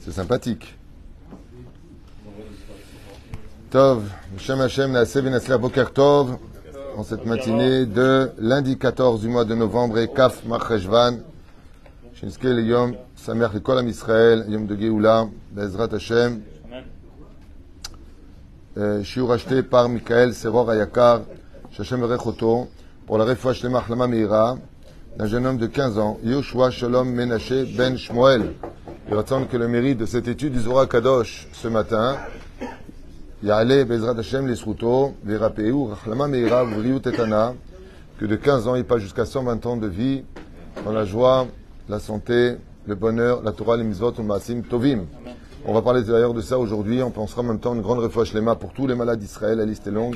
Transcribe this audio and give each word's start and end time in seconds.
C'est 0.00 0.12
sympathique. 0.12 0.78
Tov, 3.70 4.04
Shem 4.38 4.60
Hashem, 4.60 4.96
Boker 5.60 5.92
Tov, 5.92 6.38
en 6.96 7.04
cette 7.04 7.26
matinée 7.26 7.84
de 7.84 8.30
lundi 8.38 8.78
14 8.78 9.20
du 9.20 9.28
mois 9.28 9.44
de 9.44 9.54
novembre, 9.54 9.98
et 9.98 10.08
Kaf 10.08 10.42
Marcheshvan, 10.46 11.18
Shinske 12.14 12.44
le 12.44 12.62
Yom, 12.62 12.96
Samer 13.14 13.48
Lekol 13.52 13.78
Am 13.78 13.88
Israël, 13.88 14.46
Yom 14.48 14.66
de 14.66 14.74
Geoula, 14.74 15.28
Bezrat 15.52 15.92
Hashem, 15.92 16.40
euh, 18.78 19.02
shiur 19.02 19.36
par 19.70 19.90
Michael 19.90 20.32
Seror 20.32 20.70
Ayakar, 20.70 21.20
Shashem 21.72 22.02
Rechoto, 22.04 22.68
pour 23.06 23.18
la 23.18 23.26
Meira, 23.26 24.56
d'un 25.18 25.26
jeune 25.26 25.46
homme 25.46 25.58
de 25.58 25.66
15 25.66 25.98
ans, 25.98 26.18
Yoshua 26.24 26.70
Shalom 26.70 27.10
Menaché 27.10 27.66
Ben 27.76 27.98
Shmuel. 27.98 28.54
Il 29.12 29.18
attend 29.18 29.44
que 29.44 29.56
le 29.56 29.66
mérite 29.66 29.98
de 29.98 30.06
cette 30.06 30.28
étude 30.28 30.52
du 30.52 30.60
Zohar 30.60 30.88
Kadosh 30.88 31.48
ce 31.52 31.66
matin, 31.66 32.16
Ya'ale 33.42 33.84
Bezrat 33.84 34.16
Hashem 34.16 34.46
Lesruto, 34.46 35.14
Verapeu, 35.24 35.88
Rachlama 35.88 36.28
Meira, 36.28 36.62
Vriut 36.62 37.04
Etana, 37.04 37.54
que 38.20 38.26
de 38.26 38.36
15 38.36 38.68
ans 38.68 38.76
il 38.76 38.84
passe 38.84 39.00
jusqu'à 39.00 39.24
120 39.24 39.66
ans 39.66 39.76
de 39.76 39.88
vie 39.88 40.22
dans 40.84 40.92
la 40.92 41.04
joie, 41.04 41.48
la 41.88 41.98
santé, 41.98 42.54
le 42.86 42.94
bonheur, 42.94 43.42
la 43.42 43.50
Torah, 43.50 43.76
les 43.76 43.82
mitzvot, 43.82 44.12
le 44.16 44.62
tovim. 44.62 45.06
On 45.66 45.74
va 45.74 45.82
parler 45.82 46.04
d'ailleurs 46.04 46.32
de 46.32 46.40
ça 46.40 46.56
aujourd'hui. 46.56 47.02
On 47.02 47.10
pensera 47.10 47.40
en 47.40 47.46
même 47.46 47.58
temps 47.58 47.74
une 47.74 47.82
grande 47.82 47.98
refouach 47.98 48.32
lema 48.32 48.54
pour 48.54 48.72
tous 48.72 48.86
les 48.86 48.94
malades 48.94 49.18
d'Israël. 49.18 49.58
La 49.58 49.66
liste 49.66 49.88
est 49.88 49.90
longue. 49.90 50.14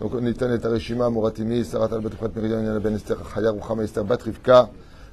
Donc, 0.00 0.12
on 0.14 0.24
est 0.24 0.40
et 0.40 0.66
Arishima, 0.66 1.10
Moratimi, 1.10 1.64
Sarat 1.64 1.92
al 1.92 2.00
Batufat 2.00 2.28
Miriam, 2.36 2.64
Yana 2.64 2.78
Ben 2.78 2.94
Esther, 2.94 3.16
Chayar, 3.34 3.54
Ruchama 3.54 3.82
Esther, 3.82 4.04
Batrivka, 4.04 4.70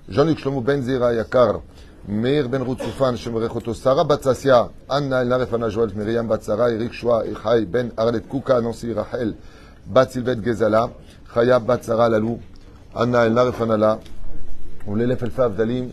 Jean-Luc 0.07 0.37
Shlomo 0.37 0.61
Ben 0.61 0.83
Zira, 0.83 1.13
Yakar, 1.13 1.61
Meir 2.08 2.48
Ben 2.48 2.62
Rutzufan, 2.62 3.16
Shemrechoto, 3.16 3.74
Sarah 3.74 4.04
Batsasia, 4.04 4.70
Anna 4.88 5.20
El 5.20 5.28
Narefana 5.28 5.70
Joel, 5.70 5.94
Miriam 5.94 6.26
Batsara, 6.26 6.70
Eric 6.70 6.92
Shua, 6.92 7.24
Ichai, 7.24 7.64
Ben 7.64 7.92
Arlet 7.96 8.28
Kuka, 8.28 8.60
Nancy 8.60 8.92
Rachel, 8.92 9.34
Bat 9.86 10.10
Silvet 10.10 10.40
Gezala, 10.42 10.90
Chaya 11.32 11.60
Batsara 11.60 12.08
Lalou, 12.08 12.40
Anna 12.94 13.24
El 13.24 13.32
Narefanala, 13.32 14.00
on 14.86 14.96
l'élève 14.96 15.22
El 15.22 15.30
Fav 15.30 15.54
Dalim, 15.54 15.90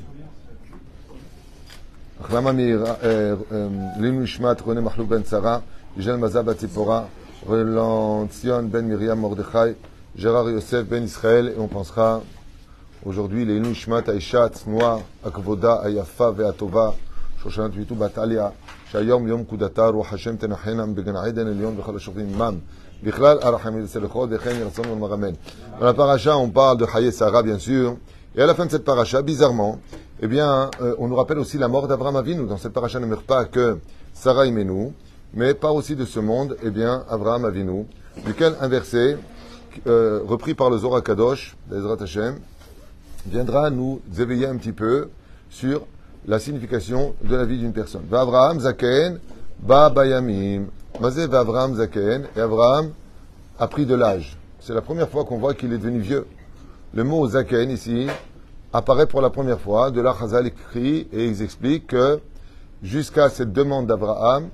החלמה 2.22 2.52
מהירה, 2.52 2.94
לעילוי 4.00 4.24
נשמת 4.24 4.62
רוני 4.62 4.82
מחלוק 4.82 5.10
בן 5.10 5.24
שרה, 5.24 5.60
יג'ל 5.98 6.16
מזל 6.16 6.42
בת 6.42 6.58
ציפורה, 6.58 7.04
רולן 7.46 8.28
ציון 8.28 8.72
בן 8.72 8.90
מרים 8.90 9.22
מרדכי, 9.22 9.58
ג'רר 10.22 10.50
יוסף 10.50 10.82
בן 10.90 11.04
ישראל, 11.04 11.50
et 11.56 11.60
on 11.60 11.74
pensera 11.74 12.20
aujourd'hui 13.06 13.46
לעילוי 13.46 13.72
נשמת 13.72 14.10
האישה 14.10 14.44
הצנועה, 14.44 14.98
הכבודה, 15.24 15.76
היפה 15.84 16.30
והטובה, 16.36 16.90
שושנת 17.44 17.72
ויתו 17.74 17.96
בת 17.96 18.18
עליה, 18.18 18.50
שהיום 18.92 19.28
יום 19.28 19.44
פקודתה, 19.44 19.88
רוח 19.88 20.14
השם 20.14 20.36
תנחנם 20.36 20.96
בגן 20.96 21.16
עדן 21.16 21.48
עליון 21.48 21.80
וכל 21.80 21.96
השופטים 21.96 22.34
עמם. 22.34 22.56
בכלל, 23.04 23.38
הרחם 23.42 23.84
יסלחו, 23.84 24.28
וכן 24.30 24.56
ירצון 24.56 24.86
ולמרמן. 24.90 25.34
Dans 25.80 25.86
la 25.86 25.94
paracha, 25.94 26.36
on 26.36 26.50
parle 26.50 26.78
de 26.78 26.86
Chaye 26.86 27.12
Sarah, 27.14 27.42
bien 27.42 27.58
sûr, 27.58 27.96
et 28.36 28.42
à 28.42 28.46
la 28.46 28.54
fin 28.54 28.66
de 28.66 28.72
cette 28.72 28.84
paracha, 28.84 29.22
bizarrement, 29.22 29.80
eh 30.22 30.28
bien, 30.28 30.70
euh, 30.82 30.96
on 30.98 31.08
nous 31.08 31.16
rappelle 31.16 31.40
aussi 31.40 31.58
la 31.58 31.70
mort 31.70 31.88
d'Abraham 31.88 32.18
Avinu. 32.18 32.46
Dans 32.46 32.58
cette 32.58 32.74
paracha 32.74 33.00
ne 33.00 33.06
meurt 33.06 33.24
pas 33.24 33.46
que 33.46 33.78
Sarah 34.14 34.46
Imenu, 34.46 34.92
mais 35.34 35.54
pas 35.54 35.72
aussi 35.72 35.96
de 35.96 36.04
ce 36.04 36.20
monde, 36.20 36.58
eh 36.62 36.70
bien, 36.70 37.06
Abraham 37.10 37.46
Avinu, 37.46 37.86
duquel 38.26 38.56
un 38.60 38.68
verset, 38.68 39.18
euh, 39.88 40.20
repris 40.28 40.54
par 40.54 40.70
le 40.70 40.78
Zohar 40.78 41.02
Kadosh, 41.02 41.56
d'Ezrat 41.70 42.02
Hashem, 42.02 42.36
viendra 43.27 43.71
nous 43.71 44.01
éveiller 44.19 44.47
un 44.47 44.57
petit 44.57 44.73
peu 44.73 45.09
sur 45.51 45.87
la 46.27 46.39
signification 46.39 47.15
de 47.23 47.37
la 47.37 47.45
vie 47.45 47.59
d'une 47.59 47.73
personne. 47.73 48.05
Va 48.09 48.23
Abraham 48.23 48.61
Zaken, 48.61 49.19
Ba 49.61 49.91
Bayamim. 49.91 50.67
Mazé 51.01 51.27
va 51.27 51.41
Abraham 51.41 51.75
Zaken, 51.77 52.25
et 52.37 52.41
Abraham 52.41 52.91
a 53.59 53.67
pris 53.69 53.87
de 53.87 53.95
l'âge. 53.95 54.37
C'est 54.61 54.75
la 54.75 54.83
première 54.83 55.09
fois 55.09 55.25
qu'on 55.25 55.39
voit 55.39 55.55
qu'il 55.55 55.73
est 55.73 55.79
devenu 55.79 56.01
vieux. 56.01 56.27
Le 56.95 57.05
mot 57.05 57.27
Zaken 57.29 57.71
ici, 57.71 58.07
apparaît 58.73 59.07
pour 59.07 59.21
la 59.21 59.31
première 59.31 59.61
fois. 59.61 59.91
De 59.91 60.01
là, 60.01 60.15
Chazal 60.19 60.47
écrit 60.47 61.09
et 61.13 61.27
ils 61.27 61.43
expliquent 61.43 61.89
que 61.89 62.21
jusqu'à 62.83 63.29
cette 63.29 63.53
demande 63.53 63.87
d'Abraham, 63.87 64.49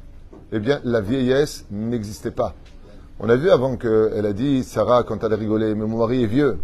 eh 0.52 0.58
bien, 0.58 0.80
la 0.84 1.00
vieillesse 1.00 1.64
n'existait 1.70 2.30
pas. 2.30 2.54
On 3.18 3.28
a 3.28 3.36
vu 3.36 3.50
avant 3.50 3.76
qu'elle 3.76 4.26
a 4.26 4.32
dit, 4.32 4.64
Sarah, 4.64 5.02
quand 5.02 5.22
elle 5.24 5.32
a 5.32 5.36
rigolé, 5.36 5.74
mais 5.74 5.86
mon 5.86 5.98
mari 5.98 6.22
est 6.22 6.26
vieux. 6.26 6.58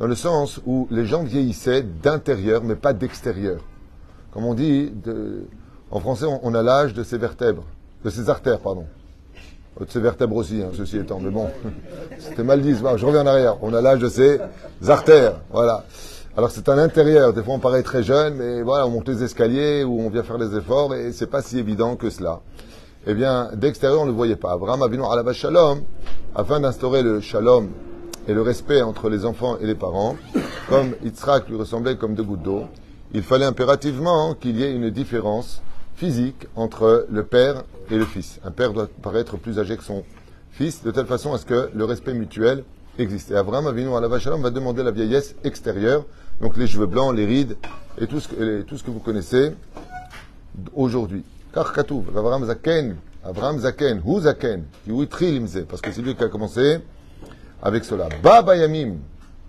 Dans 0.00 0.06
le 0.06 0.14
sens 0.14 0.60
où 0.64 0.88
les 0.90 1.04
gens 1.04 1.22
vieillissaient 1.22 1.82
d'intérieur, 1.82 2.64
mais 2.64 2.74
pas 2.74 2.94
d'extérieur. 2.94 3.60
Comme 4.32 4.46
on 4.46 4.54
dit, 4.54 4.90
en 5.90 6.00
français, 6.00 6.24
on, 6.42 6.54
a 6.54 6.62
l'âge 6.62 6.94
de 6.94 7.02
ses 7.02 7.18
vertèbres, 7.18 7.64
de 8.02 8.08
ses 8.08 8.30
artères, 8.30 8.60
pardon. 8.60 8.86
De 9.78 9.84
ses 9.90 10.00
vertèbres 10.00 10.36
aussi, 10.36 10.62
hein, 10.62 10.70
ceci 10.72 10.96
étant. 10.96 11.20
Mais 11.20 11.28
bon, 11.28 11.50
c'était 12.18 12.42
mal 12.42 12.62
dit. 12.62 12.74
je 12.74 13.06
reviens 13.06 13.24
en 13.24 13.26
arrière. 13.26 13.58
On 13.60 13.74
a 13.74 13.82
l'âge 13.82 13.98
de 13.98 14.08
ses 14.08 14.40
artères. 14.88 15.34
Voilà. 15.50 15.84
Alors 16.34 16.50
c'est 16.50 16.66
à 16.70 16.76
l'intérieur. 16.76 17.34
Des 17.34 17.42
fois 17.42 17.54
on 17.54 17.58
paraît 17.58 17.82
très 17.82 18.02
jeune, 18.02 18.36
mais 18.36 18.62
voilà, 18.62 18.86
on 18.86 18.90
monte 18.90 19.08
les 19.08 19.22
escaliers 19.22 19.84
ou 19.84 20.00
on 20.00 20.08
vient 20.08 20.22
faire 20.22 20.38
les 20.38 20.56
efforts 20.56 20.94
et 20.94 21.12
c'est 21.12 21.26
pas 21.26 21.42
si 21.42 21.58
évident 21.58 21.96
que 21.96 22.08
cela. 22.08 22.40
Eh 23.06 23.12
bien, 23.12 23.50
d'extérieur 23.54 24.00
on 24.00 24.06
ne 24.06 24.10
le 24.10 24.16
voyait 24.16 24.36
pas. 24.36 24.52
Abraham 24.52 24.82
Avinu 24.82 25.02
la 25.02 25.32
shalom, 25.34 25.82
afin 26.34 26.60
d'instaurer 26.60 27.02
le 27.02 27.20
shalom 27.20 27.68
et 28.28 28.34
le 28.34 28.42
respect 28.42 28.82
entre 28.82 29.08
les 29.08 29.24
enfants 29.24 29.58
et 29.58 29.66
les 29.66 29.74
parents, 29.74 30.16
comme 30.68 30.94
Yitzhak 31.04 31.48
lui 31.48 31.56
ressemblait 31.56 31.96
comme 31.96 32.14
deux 32.14 32.22
gouttes 32.22 32.42
d'eau, 32.42 32.64
il 33.12 33.22
fallait 33.22 33.44
impérativement 33.44 34.34
qu'il 34.34 34.56
y 34.58 34.62
ait 34.62 34.72
une 34.72 34.90
différence 34.90 35.62
physique 35.96 36.46
entre 36.56 37.06
le 37.10 37.24
père 37.24 37.64
et 37.90 37.96
le 37.96 38.04
fils. 38.04 38.40
Un 38.44 38.50
père 38.50 38.72
doit 38.72 38.88
paraître 39.02 39.36
plus 39.36 39.58
âgé 39.58 39.76
que 39.76 39.84
son 39.84 40.04
fils, 40.50 40.82
de 40.82 40.90
telle 40.90 41.06
façon 41.06 41.32
à 41.32 41.38
ce 41.38 41.44
que 41.44 41.70
le 41.74 41.84
respect 41.84 42.14
mutuel 42.14 42.64
existe. 42.98 43.30
Et 43.30 43.36
Abraham 43.36 43.66
Avinu 43.66 43.90
la 43.90 44.18
shalom 44.18 44.42
va 44.42 44.50
demander 44.50 44.82
la 44.82 44.90
vieillesse 44.90 45.34
extérieure 45.44 46.04
donc 46.40 46.56
les 46.56 46.66
cheveux 46.66 46.86
blancs, 46.86 47.14
les 47.14 47.26
rides 47.26 47.56
et 47.98 48.06
tout 48.06 48.20
ce 48.20 48.28
que, 48.28 48.62
tout 48.62 48.78
ce 48.78 48.84
que 48.84 48.90
vous 48.90 49.00
connaissez 49.00 49.52
aujourd'hui. 50.74 51.24
Car 51.52 51.72
Katouv, 51.72 52.16
Abraham 52.16 52.46
Zaken, 52.46 52.96
Abraham 53.24 53.58
Zaken, 53.58 54.00
Hu 54.06 54.20
Zaken, 54.20 54.64
parce 55.68 55.82
que 55.82 55.92
c'est 55.92 56.02
lui 56.02 56.14
qui 56.14 56.24
a 56.24 56.28
commencé 56.28 56.78
avec 57.62 57.84
cela. 57.84 58.08
Baba 58.22 58.56
Yamim, 58.56 58.96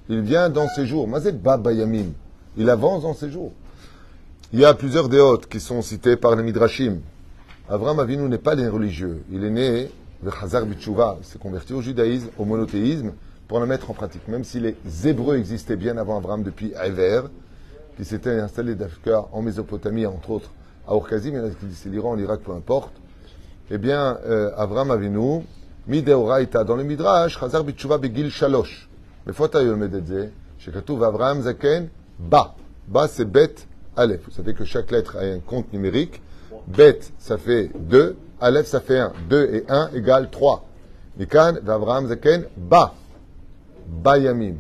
il 0.10 0.22
vient 0.22 0.50
dans 0.50 0.68
ses 0.70 0.86
jours. 0.86 1.08
Mazet 1.08 1.34
Baba 1.34 1.72
Yamim, 1.72 2.14
il 2.58 2.70
avance 2.70 3.04
dans 3.04 3.14
ses 3.14 3.30
jours. 3.30 3.52
Il 4.54 4.60
y 4.60 4.66
a 4.66 4.74
plusieurs 4.74 5.08
déotes 5.08 5.48
qui 5.48 5.60
sont 5.60 5.82
cités 5.82 6.18
par 6.18 6.36
les 6.36 6.44
Midrashim. 6.44 7.00
Abraham 7.70 8.00
Avinu 8.00 8.28
n'est 8.28 8.38
pas 8.38 8.56
né 8.56 8.68
religieux. 8.68 9.24
Il 9.32 9.46
est 9.46 9.50
né, 9.50 9.90
le 10.22 10.30
Chazar 10.30 10.66
Bitshuva, 10.66 11.18
il 11.22 11.26
s'est 11.26 11.40
converti 11.40 11.72
au 11.72 11.82
judaïsme, 11.82 12.28
au 12.38 12.44
monothéisme, 12.44 13.14
pour 13.48 13.62
la 13.62 13.66
mettre 13.66 13.90
en 13.90 13.94
pratique. 13.94 14.28
Même 14.28 14.44
si 14.44 14.60
les 14.60 14.76
Hébreux 15.06 15.38
existaient 15.38 15.78
bien 15.78 15.98
avant 15.98 16.18
Abraham 16.18 16.44
depuis 16.44 16.74
Ever, 16.84 17.22
qui 17.96 18.04
s'était 18.04 18.40
installé 18.42 18.76
d'Afrique 18.76 19.10
en 19.32 19.42
Mésopotamie, 19.42 20.06
entre 20.06 20.32
autres, 20.32 20.52
à 20.86 20.96
disent 21.18 21.78
c'est 21.82 21.90
l'Iran, 21.90 22.16
l'Irak, 22.16 22.42
peu 22.42 22.52
importe. 22.52 22.92
Eh 23.70 23.78
bien, 23.78 24.18
euh, 24.26 24.52
Abraham 24.58 24.92
Avinu, 24.92 25.44
Mideoraita, 25.92 26.64
dans 26.64 26.78
le 26.78 26.84
Midrash, 26.84 27.38
Chazar 27.38 27.66
Bitshuva 27.66 27.98
Begil 27.98 28.32
Shalosh. 28.32 28.88
Le 29.26 29.76
Mededze, 29.76 30.32
Shekatouv 30.58 31.04
Abraham 31.04 31.42
Zaken, 31.42 31.90
Ba. 32.18 32.56
Ba, 32.88 33.10
c'est 33.10 33.26
Bet, 33.26 33.56
Aleph. 33.98 34.22
Vous 34.24 34.32
savez 34.32 34.54
que 34.54 34.64
chaque 34.64 34.90
lettre 34.90 35.18
a 35.18 35.24
un 35.24 35.40
compte 35.40 35.74
numérique. 35.74 36.22
Bet, 36.66 37.00
ça 37.18 37.38
fait 37.38 37.72
2. 37.76 38.16
Aleph, 38.40 38.68
ça 38.68 38.80
fait 38.80 39.00
1. 39.00 39.12
2 39.30 39.50
et 39.54 39.66
1 39.68 39.90
égale 39.94 40.30
3. 40.30 40.66
Mikan, 41.20 41.56
Abraham 41.68 42.08
Zaken, 42.08 42.46
Ba. 42.56 42.94
Bayamim. 43.86 44.56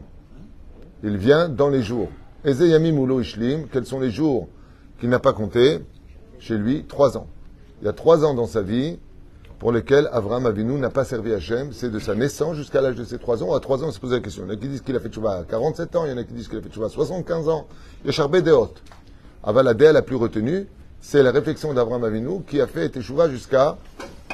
Il 1.01 1.15
vient 1.15 1.47
dans 1.47 1.69
les 1.69 1.81
jours. 1.81 2.09
Eze 2.43 2.59
Yamim 2.59 2.97
ou 2.97 3.21
Ishlim, 3.21 3.67
quels 3.71 3.85
sont 3.85 4.01
les 4.01 4.11
jours 4.11 4.49
qu'il 4.99 5.07
n'a 5.07 5.19
pas 5.19 5.31
compté? 5.31 5.79
Chez 6.39 6.57
lui, 6.57 6.83
trois 6.83 7.17
ans. 7.17 7.27
Il 7.81 7.85
y 7.85 7.87
a 7.87 7.93
trois 7.93 8.25
ans 8.25 8.33
dans 8.33 8.47
sa 8.47 8.61
vie 8.61 8.99
pour 9.61 9.71
lesquels 9.71 10.09
Avram 10.11 10.47
Avinu 10.47 10.73
n'a 10.79 10.89
pas 10.89 11.05
servi 11.05 11.33
Hachem. 11.33 11.71
C'est 11.71 11.91
de 11.91 11.99
sa 11.99 12.15
naissance 12.15 12.55
jusqu'à 12.55 12.81
l'âge 12.81 12.95
de 12.95 13.03
ses 13.03 13.19
trois 13.19 13.43
ans. 13.43 13.53
À 13.53 13.59
trois 13.59 13.83
ans, 13.83 13.89
on 13.89 13.91
se 13.91 13.99
pose 13.99 14.11
la 14.11 14.19
question. 14.19 14.41
Il 14.43 14.47
y 14.47 14.49
en 14.49 14.53
a 14.55 14.57
qui 14.57 14.67
disent 14.67 14.81
qu'il 14.81 14.95
a 14.95 14.99
fait 14.99 15.09
tchouva 15.09 15.33
à 15.33 15.43
47 15.43 15.95
ans, 15.97 16.05
il 16.05 16.09
y 16.09 16.13
en 16.15 16.17
a 16.17 16.23
qui 16.23 16.33
disent 16.33 16.47
qu'il 16.47 16.57
a 16.57 16.61
fait 16.63 16.69
tchouva 16.69 16.87
à 16.87 16.89
75 16.89 17.47
ans. 17.47 17.67
Il 18.03 18.07
y 18.07 18.09
a 18.09 18.11
Charbé 18.11 18.41
Deot. 18.41 18.73
Aval 19.43 19.77
la 19.79 20.01
plus 20.01 20.15
retenue, 20.15 20.65
c'est 20.99 21.21
la 21.21 21.29
réflexion 21.29 21.75
d'Avram 21.75 22.03
Avinu 22.03 22.41
qui 22.47 22.59
a 22.59 22.65
fait 22.65 22.89
tchouva 22.89 23.29
jusqu'à 23.29 23.77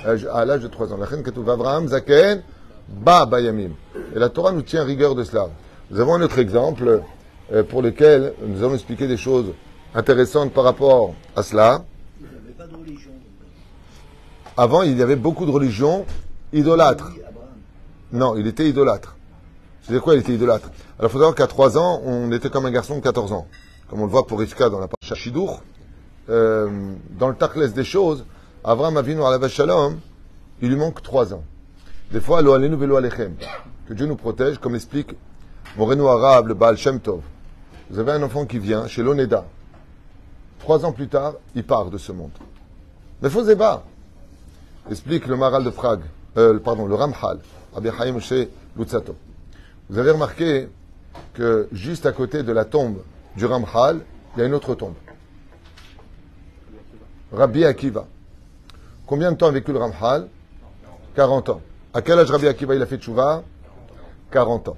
euh, 0.05 0.17
à 0.31 0.45
l'âge 0.45 0.61
de 0.61 0.69
trois 0.69 0.93
ans. 0.93 0.97
La 0.97 1.05
reine 1.05 1.25
Avram 1.25 1.89
Zaken, 1.89 2.41
Ba 2.87 3.25
Bayamim. 3.25 3.71
Et 4.15 4.19
la 4.19 4.29
Torah 4.29 4.53
nous 4.53 4.61
tient 4.61 4.85
rigueur 4.85 5.13
de 5.13 5.25
cela. 5.25 5.49
Nous 5.91 5.99
avons 5.99 6.13
un 6.13 6.21
autre 6.21 6.39
exemple 6.39 7.01
euh, 7.51 7.63
pour 7.63 7.81
lequel 7.81 8.31
nous 8.47 8.63
allons 8.63 8.75
expliquer 8.75 9.09
des 9.09 9.17
choses 9.17 9.47
intéressantes 9.93 10.53
par 10.53 10.63
rapport 10.63 11.15
à 11.35 11.43
cela. 11.43 11.83
Avant, 14.59 14.81
il 14.81 14.97
y 14.97 15.03
avait 15.03 15.15
beaucoup 15.15 15.45
de 15.45 15.51
religions 15.51 16.05
idolâtres. 16.51 17.11
Non, 18.11 18.35
il 18.35 18.47
était 18.47 18.67
idolâtre. 18.67 19.15
C'est 19.83 19.99
quoi, 20.01 20.15
il 20.15 20.21
était 20.21 20.33
idolâtre? 20.33 20.71
Alors, 20.97 21.11
il 21.11 21.13
faut 21.13 21.19
savoir 21.19 21.35
qu'à 21.35 21.45
3 21.45 21.77
ans, 21.77 22.01
on 22.03 22.31
était 22.31 22.49
comme 22.49 22.65
un 22.65 22.71
garçon 22.71 22.95
de 22.95 23.01
14 23.01 23.33
ans. 23.33 23.45
Comme 23.87 24.01
on 24.01 24.05
le 24.05 24.11
voit 24.11 24.25
pour 24.25 24.39
Rivka 24.39 24.69
dans 24.69 24.79
la 24.79 24.87
parasha 24.87 25.15
euh, 26.29 26.95
dans 27.17 27.29
le 27.29 27.35
tachlès 27.35 27.73
des 27.73 27.83
choses, 27.83 28.25
Avram 28.63 28.97
Avinu 28.97 29.19
la 29.19 29.47
Shalom, 29.47 29.99
il 30.61 30.69
lui 30.69 30.75
manque 30.75 31.01
trois 31.03 31.33
ans. 31.33 31.43
Des 32.11 32.19
fois, 32.19 32.41
lo 32.41 32.53
alenu 32.53 32.75
velo 32.75 32.97
alechem. 32.97 33.35
Que 33.87 33.93
Dieu 33.93 34.07
nous 34.07 34.15
protège, 34.15 34.57
comme 34.57 34.75
explique 34.75 35.15
Moreno 35.77 36.07
Arabe, 36.07 36.47
le 36.47 36.53
Baal 36.55 36.77
Shem 36.77 36.99
Tov. 36.99 37.21
Vous 37.91 37.99
avez 37.99 38.11
un 38.11 38.23
enfant 38.23 38.45
qui 38.45 38.59
vient 38.59 38.87
chez 38.87 39.03
l'Oneda. 39.03 39.45
Trois 40.59 40.83
ans 40.83 40.91
plus 40.91 41.07
tard, 41.07 41.35
il 41.55 41.63
part 41.63 41.91
de 41.91 41.97
ce 41.97 42.11
monde. 42.11 42.31
Mais 43.21 43.29
Foseba, 43.29 43.83
explique 44.89 45.27
le 45.27 45.35
Maral 45.35 45.63
de 45.63 45.69
Prague, 45.69 46.01
euh, 46.37 46.59
pardon, 46.59 46.85
le 46.85 46.95
Ramhal, 46.95 47.39
Rabbi 47.73 47.89
Chaim 47.97 48.19
chez 48.19 48.49
Lutzato. 48.77 49.15
Vous 49.89 49.97
avez 49.97 50.11
remarqué 50.11 50.69
que 51.33 51.67
juste 51.71 52.05
à 52.05 52.11
côté 52.11 52.43
de 52.43 52.51
la 52.51 52.65
tombe 52.65 52.97
du 53.35 53.45
Ramhal, 53.45 54.01
il 54.35 54.39
y 54.39 54.43
a 54.43 54.45
une 54.45 54.53
autre 54.53 54.75
tombe. 54.75 54.93
Rabbi 57.31 57.65
Akiva. 57.65 58.05
Combien 59.05 59.31
de 59.31 59.37
temps 59.37 59.47
a 59.47 59.51
vécu 59.51 59.71
le 59.71 59.79
Ramhal 59.79 60.27
40 61.15 61.49
ans. 61.49 61.61
À 61.93 62.01
quel 62.01 62.19
âge 62.19 62.29
Rabbi 62.29 62.47
Akiva 62.47 62.75
il 62.75 62.81
a 62.81 62.85
fait 62.85 62.97
tchouva? 62.97 63.43
40 64.31 64.69
ans. 64.69 64.77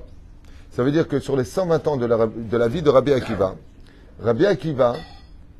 Ça 0.71 0.83
veut 0.83 0.91
dire 0.91 1.07
que 1.07 1.19
sur 1.19 1.35
les 1.35 1.43
120 1.43 1.87
ans 1.87 1.97
de 1.97 2.05
la, 2.05 2.27
de 2.27 2.57
la 2.57 2.67
vie 2.67 2.81
de 2.81 2.89
Rabbi 2.89 3.11
Akiva, 3.11 3.55
Rabbi 4.21 4.45
Akiva, 4.45 4.95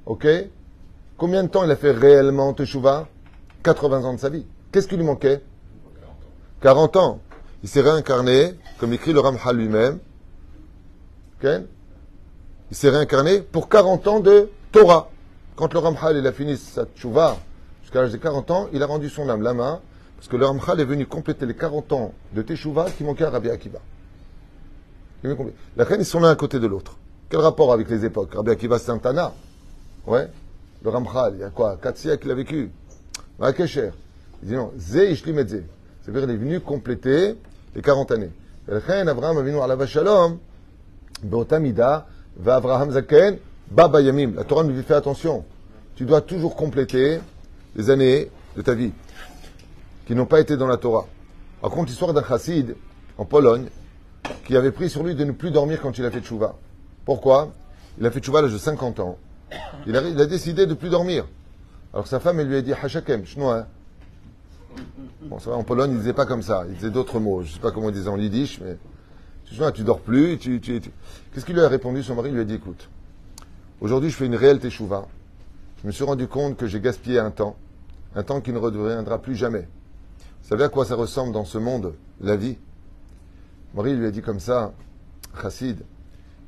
ok, 0.06 0.28
combien 1.18 1.44
de 1.44 1.50
temps 1.50 1.64
il 1.64 1.72
a 1.72 1.76
fait 1.76 1.92
réellement 1.92 2.54
tchouva? 2.54 3.08
80 3.64 4.04
ans 4.04 4.14
de 4.14 4.20
sa 4.20 4.30
vie. 4.30 4.46
Qu'est-ce 4.72 4.88
qui 4.88 4.98
lui 4.98 5.04
manquait? 5.04 5.42
40 6.62 6.96
ans. 6.98 7.20
Il 7.64 7.70
s'est 7.70 7.82
réincarné, 7.82 8.56
comme 8.78 8.94
écrit 8.94 9.14
le 9.14 9.20
Ramhal 9.20 9.58
lui-même. 9.58 10.00
Il 11.44 11.68
s'est 12.72 12.90
réincarné 12.90 13.42
pour 13.42 13.70
40 13.70 14.08
ans 14.08 14.20
de 14.20 14.50
Torah. 14.72 15.10
Quand 15.56 15.74
le 15.74 15.80
Ramhal 15.80 16.18
il 16.18 16.28
a 16.28 16.32
fini 16.32 16.58
sa 16.58 16.86
tchouva 16.86 17.38
jusqu'à 17.82 18.02
l'âge 18.02 18.12
de 18.12 18.18
40 18.18 18.52
ans, 18.52 18.68
il 18.72 18.84
a 18.84 18.86
rendu 18.86 19.10
son 19.10 19.28
âme 19.30 19.42
la 19.42 19.54
main 19.54 19.82
parce 20.16 20.28
que 20.28 20.36
le 20.36 20.46
Ramchal 20.46 20.80
est 20.82 20.86
venu 20.86 21.06
compléter 21.06 21.46
les 21.46 21.56
40 21.56 21.94
ans 21.94 22.14
de 22.34 22.42
Teshuvah 22.42 22.92
qui 22.92 23.06
manquaient 23.06 23.24
à 23.24 23.30
Rabbi 23.30 23.50
Akiva. 23.50 23.80
La 25.24 25.86
reine, 25.86 26.02
ils 26.02 26.06
sont 26.06 26.20
l'un 26.20 26.30
à 26.30 26.36
côté 26.36 26.60
de 26.60 26.68
l'autre. 26.68 26.98
Quel 27.30 27.40
rapport 27.40 27.72
avec 27.72 27.90
les 27.90 28.04
époques? 28.04 28.34
Rabbi 28.34 28.52
Akiva, 28.52 28.80
c'est 28.80 28.92
un 28.92 28.98
Tana. 28.98 29.34
Ouais. 30.06 30.30
Le 30.84 30.90
Ramchal, 30.90 31.36
il 31.36 31.40
y 31.40 31.44
a 31.44 31.50
quoi? 31.50 31.78
4 31.82 31.98
siècles 31.98 32.22
qu'il 32.24 32.32
a 32.32 32.36
vécu. 32.36 32.72
Il 33.42 33.92
dit 34.44 34.56
non, 34.56 34.72
Zé 34.78 35.12
Ishlimedze. 35.12 35.64
C'est-à-dire, 36.02 36.30
il 36.30 36.36
est 36.36 36.38
venu 36.38 36.60
compléter 36.60 37.36
les 37.76 37.82
40 37.82 38.12
années. 38.12 38.32
Venu 38.68 39.60
à 39.60 39.68
la 39.68 39.88
Shalom, 39.88 40.38
Beotamida, 41.24 42.08
va 42.38 42.56
Abraham 42.56 42.92
Zaken, 42.92 43.38
Baba 43.72 44.02
Yamim. 44.02 44.34
La 44.36 44.44
Torah 44.44 44.64
nous 44.64 44.82
fais 44.84 44.94
attention. 44.94 45.44
Tu 45.96 46.06
dois 46.06 46.22
toujours 46.22 46.56
compléter 46.56 47.20
les 47.76 47.90
années 47.90 48.30
de 48.56 48.62
ta 48.62 48.74
vie 48.74 48.92
qui 50.06 50.16
n'ont 50.16 50.26
pas 50.26 50.40
été 50.40 50.58
dans 50.58 50.68
la 50.68 50.78
Torah. 50.78 51.06
Raconte 51.62 51.90
l'histoire 51.90 52.14
d'un 52.14 52.24
chassid 52.24 52.76
en 53.18 53.26
Pologne 53.26 53.68
qui 54.46 54.56
avait 54.56 54.72
pris 54.72 54.90
sur 54.90 55.04
lui 55.04 55.14
de 55.14 55.24
ne 55.24 55.32
plus 55.32 55.52
dormir 55.52 55.80
quand 55.82 55.98
il 55.98 56.06
a 56.06 56.12
fait 56.12 56.22
tchouva. 56.22 56.56
Pourquoi? 57.06 57.52
Il 58.00 58.06
a 58.06 58.12
fait 58.12 58.20
tchouva 58.20 58.40
à 58.40 58.42
l'âge 58.44 58.54
de 58.54 58.58
50 58.58 59.00
ans. 59.02 59.18
Il 59.86 59.96
a, 59.96 60.02
il 60.02 60.20
a, 60.20 60.26
décidé 60.26 60.66
de 60.66 60.74
plus 60.74 60.90
dormir. 60.90 61.26
Alors 61.94 62.08
sa 62.08 62.20
femme, 62.20 62.40
elle 62.40 62.48
lui 62.48 62.56
a 62.56 62.62
dit 62.62 62.74
Hachakem, 62.74 63.26
chnois. 63.26 63.68
Bon, 65.24 65.40
ça 65.40 65.50
va, 65.50 65.56
en 65.56 65.64
Pologne, 65.64 65.92
ils 65.92 65.98
disaient 65.98 66.14
pas 66.14 66.26
comme 66.26 66.44
ça. 66.44 66.66
Ils 66.70 66.76
disaient 66.76 66.92
d'autres 66.92 67.20
mots. 67.20 67.44
Je 67.44 67.54
sais 67.54 67.60
pas 67.60 67.72
comment 67.72 67.90
ils 67.90 67.96
disaient 67.96 68.10
en 68.10 68.18
yiddish, 68.18 68.62
mais 68.62 68.78
tu 69.74 69.84
dors 69.84 70.00
plus. 70.00 70.38
Tu, 70.38 70.60
Qu'est-ce 70.62 71.46
qu'il 71.46 71.56
lui 71.56 71.62
a 71.62 71.68
répondu 71.68 72.04
Son 72.04 72.16
mari? 72.16 72.32
Lui 72.32 72.42
a 72.42 72.44
dit 72.44 72.56
écoute, 72.56 72.90
aujourd'hui, 73.82 74.10
je 74.10 74.16
fais 74.16 74.26
une 74.26 74.36
réelle 74.36 74.60
teshuva. 74.60 75.08
Je 75.82 75.88
me 75.88 75.92
suis 75.92 76.04
rendu 76.04 76.28
compte 76.28 76.58
que 76.58 76.68
j'ai 76.68 76.80
gaspillé 76.80 77.20
un 77.20 77.32
temps, 77.32 77.56
un 78.16 78.24
temps 78.24 78.42
qui 78.42 78.52
ne 78.52 78.58
reviendra 78.58 79.20
plus 79.20 79.36
jamais. 79.36 79.68
Vous 80.44 80.50
savez 80.50 80.66
à 80.66 80.70
quoi 80.70 80.86
ça 80.86 80.96
ressemble 80.96 81.34
dans 81.34 81.46
ce 81.46 81.58
monde, 81.58 81.94
la 82.22 82.36
vie? 82.36 82.58
Marie 83.76 83.96
lui 83.96 84.06
a 84.06 84.12
dit 84.12 84.22
comme 84.22 84.40
ça, 84.40 84.74
Chassid, 85.42 85.84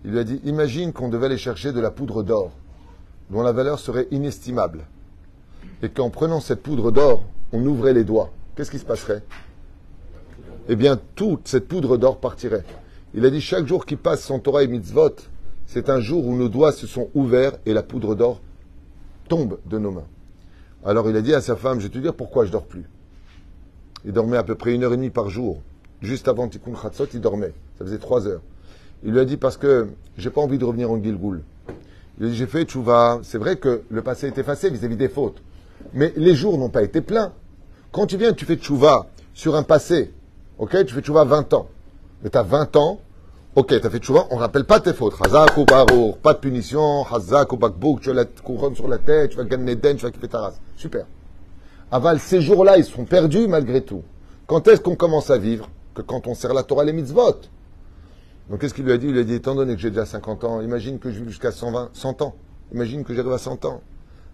il 0.03 0.11
lui 0.11 0.19
a 0.19 0.23
dit, 0.23 0.41
imagine 0.43 0.91
qu'on 0.91 1.07
devait 1.07 1.27
aller 1.27 1.37
chercher 1.37 1.71
de 1.71 1.79
la 1.79 1.91
poudre 1.91 2.23
d'or, 2.23 2.51
dont 3.29 3.43
la 3.43 3.51
valeur 3.51 3.79
serait 3.79 4.07
inestimable, 4.11 4.85
et 5.81 5.89
qu'en 5.89 6.09
prenant 6.09 6.39
cette 6.39 6.61
poudre 6.61 6.91
d'or, 6.91 7.23
on 7.51 7.65
ouvrait 7.65 7.93
les 7.93 8.03
doigts. 8.03 8.31
Qu'est-ce 8.55 8.71
qui 8.71 8.79
se 8.79 8.85
passerait? 8.85 9.23
Eh 10.69 10.75
bien, 10.75 10.99
toute 11.15 11.47
cette 11.47 11.67
poudre 11.67 11.97
d'or 11.97 12.19
partirait. 12.19 12.63
Il 13.13 13.25
a 13.25 13.29
dit, 13.29 13.41
chaque 13.41 13.67
jour 13.67 13.85
qui 13.85 13.95
passe 13.95 14.21
sans 14.21 14.39
Torah 14.39 14.63
et 14.63 14.67
mitzvot, 14.67 15.15
c'est 15.65 15.89
un 15.89 15.99
jour 15.99 16.25
où 16.25 16.35
nos 16.35 16.49
doigts 16.49 16.71
se 16.71 16.87
sont 16.87 17.09
ouverts 17.13 17.53
et 17.65 17.73
la 17.73 17.83
poudre 17.83 18.15
d'or 18.15 18.41
tombe 19.29 19.57
de 19.65 19.77
nos 19.77 19.91
mains. 19.91 20.07
Alors 20.83 21.09
il 21.09 21.15
a 21.15 21.21
dit 21.21 21.33
à 21.33 21.41
sa 21.41 21.55
femme, 21.55 21.79
je 21.79 21.87
vais 21.87 21.93
te 21.93 21.99
dire 21.99 22.13
pourquoi 22.13 22.45
je 22.45 22.51
dors 22.51 22.65
plus. 22.65 22.83
Il 24.03 24.11
dormait 24.11 24.37
à 24.37 24.43
peu 24.43 24.55
près 24.55 24.73
une 24.73 24.83
heure 24.83 24.93
et 24.93 24.97
demie 24.97 25.09
par 25.09 25.29
jour. 25.29 25.61
Juste 26.01 26.27
avant 26.27 26.47
Tikkun 26.47 26.73
Khatsot, 26.73 27.05
il 27.13 27.21
dormait. 27.21 27.53
Ça 27.77 27.85
faisait 27.85 27.99
trois 27.99 28.27
heures. 28.27 28.41
Il 29.03 29.11
lui 29.11 29.19
a 29.19 29.25
dit 29.25 29.37
parce 29.37 29.57
que 29.57 29.87
j'ai 30.17 30.29
pas 30.29 30.41
envie 30.41 30.57
de 30.57 30.65
revenir 30.65 30.91
en 30.91 31.01
Gilgoul. 31.01 31.43
Il 32.19 32.25
a 32.25 32.29
dit 32.29 32.35
j'ai 32.35 32.47
fait 32.47 32.63
tchouva. 32.65 33.19
C'est 33.23 33.37
vrai 33.37 33.55
que 33.55 33.83
le 33.89 34.01
passé 34.01 34.27
est 34.27 34.37
effacé 34.37 34.69
vis-à-vis 34.69 34.97
des 34.97 35.09
fautes. 35.09 35.41
Mais 35.93 36.13
les 36.15 36.35
jours 36.35 36.57
n'ont 36.57 36.69
pas 36.69 36.83
été 36.83 37.01
pleins. 37.01 37.33
Quand 37.91 38.05
tu 38.07 38.17
viens, 38.17 38.33
tu 38.33 38.45
fais 38.45 38.55
tchouva 38.55 39.07
sur 39.33 39.55
un 39.55 39.63
passé. 39.63 40.13
Ok? 40.57 40.85
Tu 40.85 40.93
fais 40.93 41.01
tchouva 41.01 41.23
20 41.23 41.53
ans. 41.53 41.67
Mais 42.23 42.29
tu 42.29 42.37
as 42.37 42.43
20 42.43 42.75
ans. 42.75 42.99
Ok, 43.53 43.67
tu 43.67 43.85
as 43.85 43.89
fait 43.89 43.99
tchouva, 43.99 44.27
on 44.29 44.35
ne 44.35 44.39
rappelle 44.39 44.63
pas 44.63 44.79
tes 44.79 44.93
fautes. 44.93 45.15
Hazak 45.19 45.57
ou 45.57 45.65
barour, 45.65 46.17
pas 46.17 46.33
de 46.33 46.39
punition. 46.39 47.05
Hazak 47.05 47.51
ou 47.51 47.57
bakbouk, 47.57 47.99
tu 47.99 48.09
as 48.09 48.13
la 48.13 48.23
couronne 48.23 48.75
sur 48.75 48.87
la 48.87 48.97
tête, 48.97 49.31
tu 49.31 49.37
vas 49.37 49.43
gagner 49.43 49.75
den, 49.75 49.97
tu 49.97 50.03
vas 50.03 50.11
kiffer 50.11 50.29
ta 50.29 50.39
race. 50.39 50.61
Super. 50.77 51.05
Aval, 51.91 52.21
ces 52.21 52.39
jours-là, 52.39 52.77
ils 52.77 52.85
sont 52.85 53.03
perdus 53.03 53.49
malgré 53.49 53.81
tout. 53.81 54.03
Quand 54.47 54.65
est-ce 54.69 54.79
qu'on 54.79 54.95
commence 54.95 55.29
à 55.29 55.37
vivre? 55.37 55.67
Que 55.93 56.01
quand 56.01 56.27
on 56.27 56.33
sert 56.33 56.53
la 56.53 56.63
Torah 56.63 56.85
les 56.85 56.93
mitzvot. 56.93 57.41
Donc 58.49 58.61
qu'est-ce 58.61 58.73
qu'il 58.73 58.85
lui 58.85 58.93
a 58.93 58.97
dit? 58.97 59.07
Il 59.07 59.13
lui 59.13 59.19
a 59.19 59.23
dit, 59.25 59.33
étant 59.33 59.53
donné 59.53 59.75
que 59.75 59.81
j'ai 59.81 59.89
déjà 59.89 60.05
50 60.05 60.45
ans, 60.45 60.61
imagine 60.61 60.97
que 60.97 61.11
je 61.11 61.19
vis 61.19 61.27
jusqu'à 61.27 61.51
120, 61.51 61.89
100 61.91 62.21
ans. 62.21 62.35
Imagine 62.73 63.03
que 63.03 63.13
j'arrive 63.13 63.33
à 63.33 63.37
100 63.37 63.65
ans. 63.65 63.81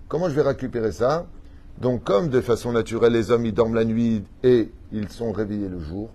Comment 0.07 0.29
je 0.29 0.35
vais 0.35 0.43
récupérer 0.43 0.91
ça? 0.91 1.25
Donc 1.81 2.03
comme 2.03 2.29
de 2.29 2.41
façon 2.41 2.71
naturelle, 2.71 3.13
les 3.13 3.31
hommes, 3.31 3.45
ils 3.45 3.53
dorment 3.53 3.75
la 3.75 3.85
nuit 3.85 4.24
et 4.44 4.71
ils 4.91 5.09
sont 5.09 5.31
réveillés 5.31 5.69
le 5.69 5.79
jour, 5.79 6.09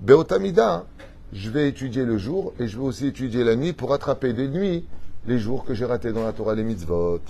Beotamida, 0.00 0.84
je 1.32 1.50
vais 1.50 1.68
étudier 1.68 2.04
le 2.04 2.18
jour 2.18 2.52
et 2.58 2.66
je 2.66 2.76
vais 2.76 2.84
aussi 2.84 3.06
étudier 3.06 3.44
la 3.44 3.56
nuit 3.56 3.72
pour 3.72 3.92
attraper 3.92 4.32
des 4.32 4.48
nuits 4.48 4.84
les 5.26 5.38
jours 5.38 5.64
que 5.64 5.74
j'ai 5.74 5.84
ratés 5.84 6.12
dans 6.12 6.24
la 6.24 6.32
Torah 6.32 6.54
les 6.54 6.64
mitzvot. 6.64 7.20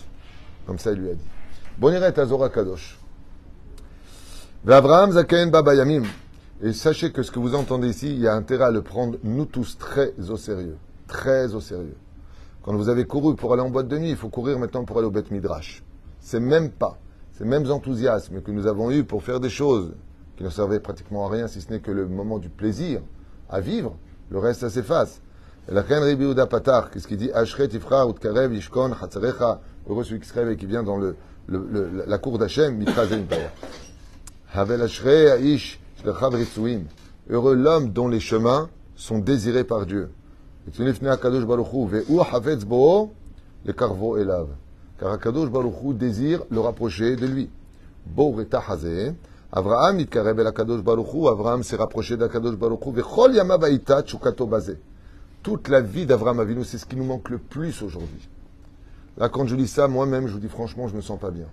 Comme 0.66 0.78
ça, 0.78 0.92
il 0.92 0.98
lui 0.98 1.10
a 1.10 1.14
dit. 1.14 1.25
Boniret 1.78 2.19
Azora 2.19 2.48
Kadosh. 2.48 2.98
Abraham 4.67 5.12
Zaken 5.12 5.50
Baba 5.50 5.74
Yamim. 5.74 6.05
Et 6.62 6.72
sachez 6.72 7.12
que 7.12 7.22
ce 7.22 7.31
que 7.31 7.38
vous 7.38 7.55
entendez 7.55 7.88
ici, 7.88 8.10
il 8.10 8.20
y 8.20 8.29
a 8.29 8.34
intérêt 8.34 8.64
à 8.64 8.70
le 8.70 8.81
prendre, 8.81 9.19
nous 9.22 9.44
tous, 9.44 9.76
très 9.76 10.14
au 10.31 10.36
sérieux. 10.36 10.76
Très 11.06 11.55
au 11.55 11.60
sérieux. 11.60 11.96
Quand 12.62 12.74
vous 12.74 12.88
avez 12.88 13.05
couru 13.05 13.34
pour 13.36 13.53
aller 13.53 13.62
en 13.62 13.69
boîte 13.69 13.88
de 13.88 13.98
nuit, 13.98 14.10
il 14.10 14.17
faut 14.17 14.31
courir 14.31 14.58
maintenant 14.58 14.84
pour 14.84 14.96
aller 14.98 15.06
au 15.06 15.10
Beth 15.10 15.31
Midrash. 15.31 15.82
C'est 16.20 16.41
même 16.41 16.70
pas, 16.70 16.98
ces 17.36 17.44
mêmes 17.44 17.70
enthousiasmes 17.70 18.41
que 18.43 18.50
nous 18.50 18.67
avons 18.67 18.91
eu 18.91 19.05
pour 19.05 19.22
faire 19.22 19.41
des 19.41 19.50
choses 19.50 19.93
qui 20.36 20.44
ne 20.44 20.50
servaient 20.50 20.81
pratiquement 20.81 21.26
à 21.26 21.31
rien, 21.31 21.48
si 21.48 21.60
ce 21.60 21.70
n'est 21.70 21.81
que 21.81 21.91
le 21.91 22.06
moment 22.06 22.38
du 22.38 22.48
plaisir 22.48 23.00
à 23.48 23.60
vivre, 23.60 23.96
le 24.31 24.38
reste, 24.38 24.60
ça 24.60 24.70
s'efface. 24.70 25.20
Et 25.69 25.74
la 25.74 25.82
reine 25.82 26.20
Uda 26.20 26.46
Patar, 26.46 26.91
qu'est-ce 26.91 27.08
qu'il 27.08 27.17
dit? 27.17 27.32
Ashret 27.32 27.69
Ifra, 27.72 28.06
Utkarev, 28.08 28.55
Ishkon, 28.55 28.93
Hatzarecha, 29.00 29.60
heureux 29.88 30.05
celui 30.05 30.20
qui 30.20 30.29
se 30.29 30.34
réveille 30.34 30.55
et 30.55 30.56
qui 30.56 30.67
vient 30.67 30.82
dans 30.82 30.96
le, 30.96 31.17
le, 31.46 32.05
la 32.06 32.19
cour 32.19 32.38
d'Hachem, 32.38 32.76
Mitra 32.76 33.05
Heureux 37.31 37.55
l'homme 37.55 37.91
dont 37.91 38.08
les 38.08 38.20
chemins 38.20 38.69
sont 38.96 39.19
désirés 39.19 39.64
par 39.64 39.86
Dieu. 39.86 40.10
Car 45.05 45.13
Akadosh 45.13 45.51
Baruch 45.51 45.99
désire 45.99 46.44
le 46.51 46.61
rapprocher 46.61 47.15
de 47.17 47.27
lui. 47.27 47.51
Abraham 49.53 50.01
itkareb 50.01 50.41
el 50.41 50.46
Akadosh 50.46 50.81
Baruch 50.81 51.29
Abraham 51.31 51.63
s'est 51.63 51.77
rapproché 51.77 52.17
d'Akadosh 52.17 52.56
Baruch 52.56 52.87
Hu. 52.87 52.93
Vechol 52.93 53.34
yamav 53.34 53.63
chukato 54.06 54.46
bazé. 54.46 54.79
Toute 55.43 55.69
la 55.69 55.82
vie 55.82 56.06
d'Abraham 56.06 56.41
Avinu, 56.41 56.65
c'est 56.65 56.79
ce 56.79 56.87
qui 56.87 56.96
nous 56.96 57.05
manque 57.05 57.29
le 57.29 57.37
plus 57.37 57.82
aujourd'hui. 57.82 58.31
Là, 59.19 59.29
quand 59.29 59.46
je 59.46 59.55
lis 59.55 59.69
ça, 59.69 59.89
moi-même, 59.89 60.27
je 60.27 60.32
vous 60.32 60.39
dis 60.39 60.49
franchement, 60.49 60.89
je 60.89 60.96
me 60.96 61.03
sens 61.03 61.20
pas 61.20 61.31
bien. 61.31 61.49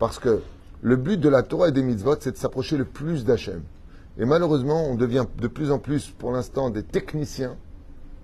Parce 0.00 0.18
que 0.18 0.40
le 0.82 0.96
but 0.96 1.20
de 1.20 1.28
la 1.28 1.44
Torah 1.44 1.68
et 1.68 1.72
des 1.72 1.84
mitzvot, 1.84 2.16
c'est 2.18 2.32
de 2.32 2.38
s'approcher 2.38 2.76
le 2.76 2.86
plus 2.86 3.24
d'Hachem. 3.24 3.62
Et 4.18 4.24
malheureusement, 4.24 4.84
on 4.90 4.96
devient 4.96 5.26
de 5.38 5.46
plus 5.46 5.70
en 5.70 5.78
plus, 5.78 6.10
pour 6.10 6.32
l'instant, 6.32 6.70
des 6.70 6.82
techniciens 6.82 7.54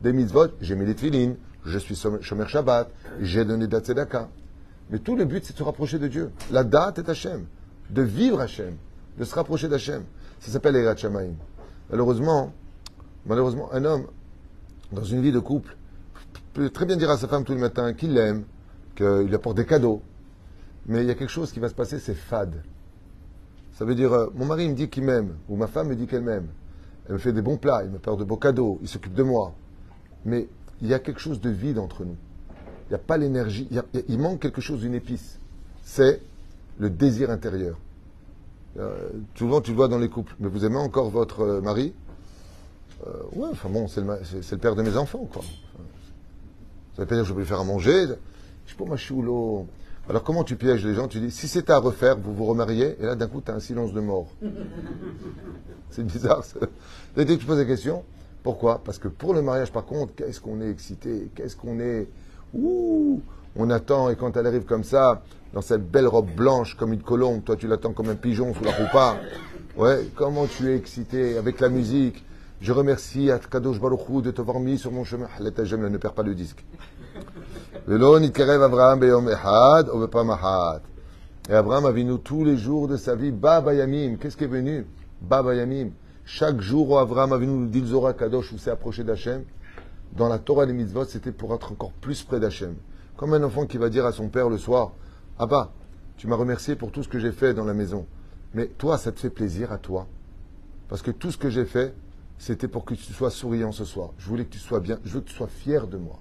des 0.02 0.12
mitzvot. 0.12 0.48
J'ai 0.60 0.74
mis 0.74 0.86
les 0.86 0.96
tefillin, 0.96 1.34
je 1.64 1.78
suis 1.78 1.94
Shomer 1.94 2.48
Shabbat, 2.48 2.90
j'ai 3.20 3.44
donné 3.44 3.68
date 3.68 3.86
Tzedaka. 3.86 4.28
Mais 4.90 4.98
tout 4.98 5.16
le 5.16 5.24
but, 5.24 5.44
c'est 5.44 5.52
de 5.52 5.58
se 5.58 5.62
rapprocher 5.62 5.98
de 5.98 6.08
Dieu. 6.08 6.30
La 6.50 6.64
date 6.64 6.98
est 6.98 7.08
Hachem. 7.08 7.46
De 7.90 8.02
vivre 8.02 8.40
Hachem. 8.40 8.76
De 9.18 9.24
se 9.24 9.34
rapprocher 9.34 9.68
d'Hachem. 9.68 10.04
Ça 10.40 10.52
s'appelle 10.52 10.76
Erat 10.76 10.96
Shamaim. 10.96 11.34
Malheureusement, 11.90 12.52
malheureusement, 13.24 13.72
un 13.72 13.84
homme, 13.84 14.06
dans 14.92 15.04
une 15.04 15.22
vie 15.22 15.32
de 15.32 15.38
couple, 15.38 15.76
peut 16.52 16.70
très 16.70 16.86
bien 16.86 16.96
dire 16.96 17.10
à 17.10 17.16
sa 17.16 17.28
femme 17.28 17.44
tous 17.44 17.52
les 17.52 17.60
matins 17.60 17.92
qu'il 17.92 18.14
l'aime, 18.14 18.44
qu'il 18.94 19.06
lui 19.06 19.34
apporte 19.34 19.56
des 19.56 19.66
cadeaux. 19.66 20.02
Mais 20.86 21.02
il 21.02 21.06
y 21.06 21.10
a 21.10 21.14
quelque 21.14 21.30
chose 21.30 21.52
qui 21.52 21.60
va 21.60 21.68
se 21.68 21.74
passer, 21.74 21.98
c'est 21.98 22.14
fade. 22.14 22.62
Ça 23.72 23.84
veut 23.84 23.94
dire, 23.94 24.12
euh, 24.12 24.32
mon 24.34 24.46
mari 24.46 24.68
me 24.68 24.74
dit 24.74 24.88
qu'il 24.88 25.04
m'aime, 25.04 25.34
ou 25.48 25.56
ma 25.56 25.66
femme 25.66 25.88
me 25.88 25.96
dit 25.96 26.06
qu'elle 26.06 26.22
m'aime. 26.22 26.46
Elle 27.06 27.14
me 27.14 27.18
fait 27.18 27.32
des 27.32 27.42
bons 27.42 27.56
plats, 27.56 27.82
il 27.84 27.90
me 27.90 27.98
porte 27.98 28.18
de 28.18 28.24
beaux 28.24 28.36
cadeaux, 28.36 28.78
il 28.82 28.88
s'occupe 28.88 29.14
de 29.14 29.22
moi. 29.22 29.52
Mais 30.24 30.48
il 30.80 30.88
y 30.88 30.94
a 30.94 30.98
quelque 30.98 31.20
chose 31.20 31.40
de 31.40 31.50
vide 31.50 31.78
entre 31.78 32.04
nous. 32.04 32.16
Il 32.86 32.90
n'y 32.90 32.94
a 32.94 32.98
pas 32.98 33.16
l'énergie, 33.16 33.68
il, 34.08 34.18
manque 34.18 34.40
quelque 34.40 34.60
chose 34.60 34.80
d'une 34.80 34.94
épice. 34.94 35.38
C'est 35.82 36.20
le 36.78 36.88
désir 36.88 37.30
intérieur. 37.30 37.76
Euh, 38.78 39.10
souvent, 39.34 39.60
tu 39.60 39.70
le 39.72 39.76
vois 39.76 39.88
dans 39.88 39.98
les 39.98 40.08
couples. 40.08 40.34
Mais 40.38 40.48
vous 40.48 40.64
aimez 40.64 40.76
encore 40.76 41.10
votre 41.10 41.40
euh, 41.40 41.60
mari? 41.60 41.92
Euh, 43.06 43.10
Ouais, 43.34 43.48
enfin 43.50 43.68
bon, 43.68 43.88
c'est 43.88 44.02
le, 44.02 44.58
père 44.58 44.76
de 44.76 44.82
mes 44.82 44.96
enfants, 44.96 45.28
quoi. 45.32 45.42
Ça 46.94 47.02
veut 47.02 47.06
pas 47.06 47.14
dire 47.14 47.24
que 47.24 47.28
je 47.28 47.34
peux 47.34 47.40
lui 47.40 47.46
faire 47.46 47.60
à 47.60 47.64
manger. 47.64 48.06
Je 48.66 48.70
sais 48.70 48.76
pas, 48.76 48.84
ma 48.84 48.96
choulo. 48.96 49.66
Alors 50.08 50.22
comment 50.22 50.44
tu 50.44 50.54
pièges 50.54 50.86
les 50.86 50.94
gens? 50.94 51.08
Tu 51.08 51.18
dis, 51.18 51.32
si 51.32 51.48
c'était 51.48 51.72
à 51.72 51.78
refaire, 51.78 52.16
vous 52.16 52.32
vous 52.32 52.44
remariez, 52.44 52.96
et 53.00 53.02
là 53.02 53.16
d'un 53.16 53.26
coup, 53.26 53.42
tu 53.44 53.50
as 53.50 53.54
un 53.54 53.60
silence 53.60 53.92
de 53.92 54.00
mort. 54.00 54.28
c'est 55.90 56.04
bizarre. 56.04 56.44
ça. 56.44 56.60
Dès 57.16 57.26
que 57.26 57.32
tu 57.32 57.44
poses 57.44 57.58
la 57.58 57.64
question, 57.64 58.04
pourquoi? 58.44 58.80
Parce 58.84 58.98
que 58.98 59.08
pour 59.08 59.34
le 59.34 59.42
mariage, 59.42 59.72
par 59.72 59.84
contre, 59.84 60.14
qu'est-ce 60.14 60.40
qu'on 60.40 60.60
est 60.60 60.70
excité, 60.70 61.28
qu'est-ce 61.34 61.56
qu'on 61.56 61.80
est... 61.80 62.06
Ouh 62.56 63.20
On 63.54 63.70
attend, 63.70 64.10
et 64.10 64.16
quand 64.16 64.36
elle 64.36 64.46
arrive 64.46 64.64
comme 64.64 64.84
ça, 64.84 65.22
dans 65.52 65.60
cette 65.62 65.90
belle 65.90 66.06
robe 66.06 66.30
blanche 66.34 66.74
comme 66.76 66.92
une 66.92 67.02
colombe, 67.02 67.44
toi 67.44 67.56
tu 67.56 67.66
l'attends 67.68 67.92
comme 67.92 68.08
un 68.08 68.14
pigeon 68.14 68.54
sous 68.54 68.64
la 68.64 68.72
roupa. 68.72 69.16
Ouais, 69.76 70.08
comment 70.14 70.46
tu 70.46 70.70
es 70.70 70.76
excité 70.76 71.36
avec 71.36 71.60
la 71.60 71.68
musique. 71.68 72.24
Je 72.60 72.72
remercie 72.72 73.28
Kadosh 73.50 73.78
Baruch 73.78 74.08
Hu 74.08 74.22
de 74.22 74.30
t'avoir 74.30 74.58
mis 74.58 74.78
sur 74.78 74.90
mon 74.90 75.04
chemin. 75.04 75.28
Ne 75.38 75.98
perds 75.98 76.14
pas 76.14 76.22
le 76.22 76.34
disque. 76.34 76.64
Et 81.48 81.54
Abraham 81.54 81.84
a 81.84 81.90
vu 81.92 82.06
tous 82.24 82.44
les 82.44 82.56
jours 82.56 82.88
de 82.88 82.96
sa 82.96 83.14
vie, 83.14 83.30
Baba 83.30 83.74
Yamim. 83.74 84.16
Qu'est-ce 84.16 84.36
qui 84.36 84.44
est 84.44 84.48
venu? 84.48 84.86
Baba 85.20 85.54
Yamim. 85.54 85.90
Chaque 86.24 86.60
jour 86.60 86.90
où 86.90 86.98
Abraham 86.98 87.34
a 87.34 87.36
venu 87.36 87.52
nous 87.52 87.66
dit 87.66 87.82
le 87.82 87.86
Zohar 87.86 88.16
Kadosh 88.16 88.52
où 88.52 88.58
s'est 88.58 88.70
approché 88.70 89.04
d'Hachem, 89.04 89.44
dans 90.12 90.28
la 90.28 90.38
Torah 90.38 90.66
des 90.66 90.72
mitzvot, 90.72 91.04
c'était 91.04 91.32
pour 91.32 91.54
être 91.54 91.72
encore 91.72 91.92
plus 91.92 92.22
près 92.22 92.40
d'Hachem. 92.40 92.74
Comme 93.16 93.34
un 93.34 93.42
enfant 93.42 93.66
qui 93.66 93.78
va 93.78 93.88
dire 93.88 94.06
à 94.06 94.12
son 94.12 94.28
père 94.28 94.48
le 94.48 94.58
soir, 94.58 94.92
Abba, 95.38 95.72
tu 96.16 96.26
m'as 96.26 96.36
remercié 96.36 96.76
pour 96.76 96.92
tout 96.92 97.02
ce 97.02 97.08
que 97.08 97.18
j'ai 97.18 97.32
fait 97.32 97.54
dans 97.54 97.64
la 97.64 97.74
maison. 97.74 98.06
Mais 98.54 98.68
toi, 98.68 98.96
ça 98.98 99.12
te 99.12 99.20
fait 99.20 99.30
plaisir 99.30 99.72
à 99.72 99.78
toi. 99.78 100.06
Parce 100.88 101.02
que 101.02 101.10
tout 101.10 101.30
ce 101.30 101.36
que 101.38 101.50
j'ai 101.50 101.64
fait, 101.64 101.94
c'était 102.38 102.68
pour 102.68 102.84
que 102.84 102.94
tu 102.94 103.12
sois 103.12 103.30
souriant 103.30 103.72
ce 103.72 103.84
soir. 103.84 104.10
Je 104.18 104.28
voulais 104.28 104.44
que 104.44 104.52
tu 104.52 104.58
sois 104.58 104.80
bien, 104.80 104.98
je 105.04 105.14
veux 105.14 105.20
que 105.20 105.28
tu 105.28 105.34
sois 105.34 105.48
fier 105.48 105.86
de 105.86 105.96
moi. 105.96 106.18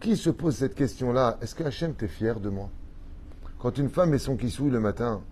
Qui 0.00 0.16
se 0.16 0.30
pose 0.30 0.56
cette 0.56 0.74
question-là? 0.74 1.38
Est-ce 1.40 1.54
que 1.54 1.64
Hachem 1.64 1.94
t'est 1.94 2.08
fier 2.08 2.38
de 2.40 2.50
moi? 2.50 2.68
Quand 3.58 3.78
une 3.78 3.88
femme 3.88 4.10
met 4.10 4.18
son 4.18 4.36
kissouille 4.36 4.70
le 4.70 4.80
matin, 4.80 5.22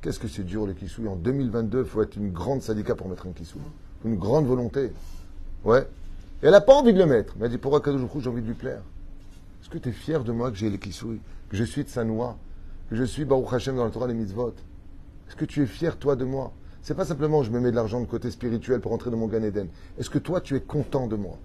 qu'est-ce 0.00 0.20
que 0.20 0.28
c'est 0.28 0.44
dur 0.44 0.66
le 0.66 0.74
kissouille 0.74 1.08
En 1.08 1.16
2022, 1.16 1.80
il 1.80 1.84
faut 1.84 2.02
être 2.02 2.16
une 2.16 2.30
grande 2.30 2.62
syndicat 2.62 2.94
pour 2.94 3.08
mettre 3.08 3.26
un 3.26 3.32
kissouille. 3.32 3.62
Une 4.04 4.16
grande 4.16 4.46
volonté. 4.46 4.92
Ouais. 5.64 5.86
Et 6.42 6.46
elle 6.46 6.52
n'a 6.52 6.60
pas 6.60 6.74
envie 6.74 6.92
de 6.92 6.98
le 6.98 7.06
mettre. 7.06 7.34
Mais 7.38 7.46
elle 7.46 7.52
dit 7.52 7.58
Pourquoi 7.58 7.80
Kadosh 7.80 8.00
j'ai 8.18 8.28
envie 8.28 8.42
de 8.42 8.46
lui 8.46 8.54
plaire 8.54 8.82
Est-ce 9.60 9.68
que 9.68 9.78
tu 9.78 9.90
es 9.90 9.92
fier 9.92 10.24
de 10.24 10.32
moi 10.32 10.50
que 10.50 10.56
j'ai 10.56 10.70
les 10.70 10.78
kissouilles 10.78 11.20
Que 11.50 11.56
je 11.56 11.64
suis 11.64 11.84
de 11.84 11.88
sa 11.88 12.04
noix 12.04 12.36
Que 12.88 12.96
je 12.96 13.04
suis 13.04 13.24
Baruch 13.24 13.52
Hashem 13.52 13.76
dans 13.76 13.84
la 13.84 13.90
Torah 13.90 14.06
les 14.06 14.14
mitzvot? 14.14 14.54
Est-ce 15.28 15.36
que 15.36 15.44
tu 15.44 15.62
es 15.62 15.66
fier, 15.66 15.98
toi, 15.98 16.16
de 16.16 16.24
moi? 16.24 16.52
C'est 16.82 16.94
pas 16.94 17.04
simplement 17.04 17.42
je 17.42 17.50
me 17.50 17.60
mets 17.60 17.70
de 17.70 17.76
l'argent 17.76 18.00
de 18.00 18.06
côté 18.06 18.30
spirituel 18.30 18.80
pour 18.80 18.92
entrer 18.92 19.10
dans 19.10 19.18
mon 19.18 19.26
Gan 19.26 19.42
Eden. 19.42 19.68
Est-ce 19.98 20.08
que 20.08 20.18
toi, 20.18 20.40
tu 20.40 20.56
es 20.56 20.60
content 20.60 21.06
de 21.06 21.16
moi? 21.16 21.36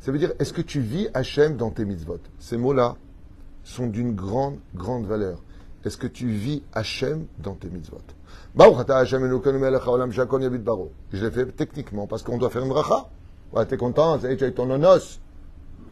Ça 0.00 0.12
veut 0.12 0.18
dire 0.18 0.32
Est-ce 0.38 0.52
que 0.52 0.60
tu 0.60 0.80
vis 0.80 1.08
Hachem 1.14 1.56
dans 1.56 1.70
tes 1.70 1.86
mitzvot? 1.86 2.20
Ces 2.38 2.58
mots-là 2.58 2.96
sont 3.64 3.86
d'une 3.86 4.14
grande, 4.14 4.58
grande 4.74 5.06
valeur. 5.06 5.42
Est-ce 5.84 5.96
que 5.96 6.06
tu 6.06 6.28
vis 6.28 6.62
Hachem 6.74 7.26
dans 7.38 7.54
tes 7.54 7.70
mitzvot? 7.70 8.02
Hashem. 8.58 9.22
Je 11.12 11.24
l'ai 11.24 11.30
fait 11.30 11.46
techniquement 11.52 12.06
parce 12.06 12.22
qu'on 12.22 12.38
doit 12.38 12.50
faire 12.50 12.62
une 12.62 12.68
bracha. 12.68 13.08
Ouais, 13.52 13.64
t'es 13.66 13.76
content, 13.76 14.18
tu 14.18 14.26
as 14.26 14.32
eu 14.32 14.52
ton 14.52 14.66
nonos. 14.66 15.20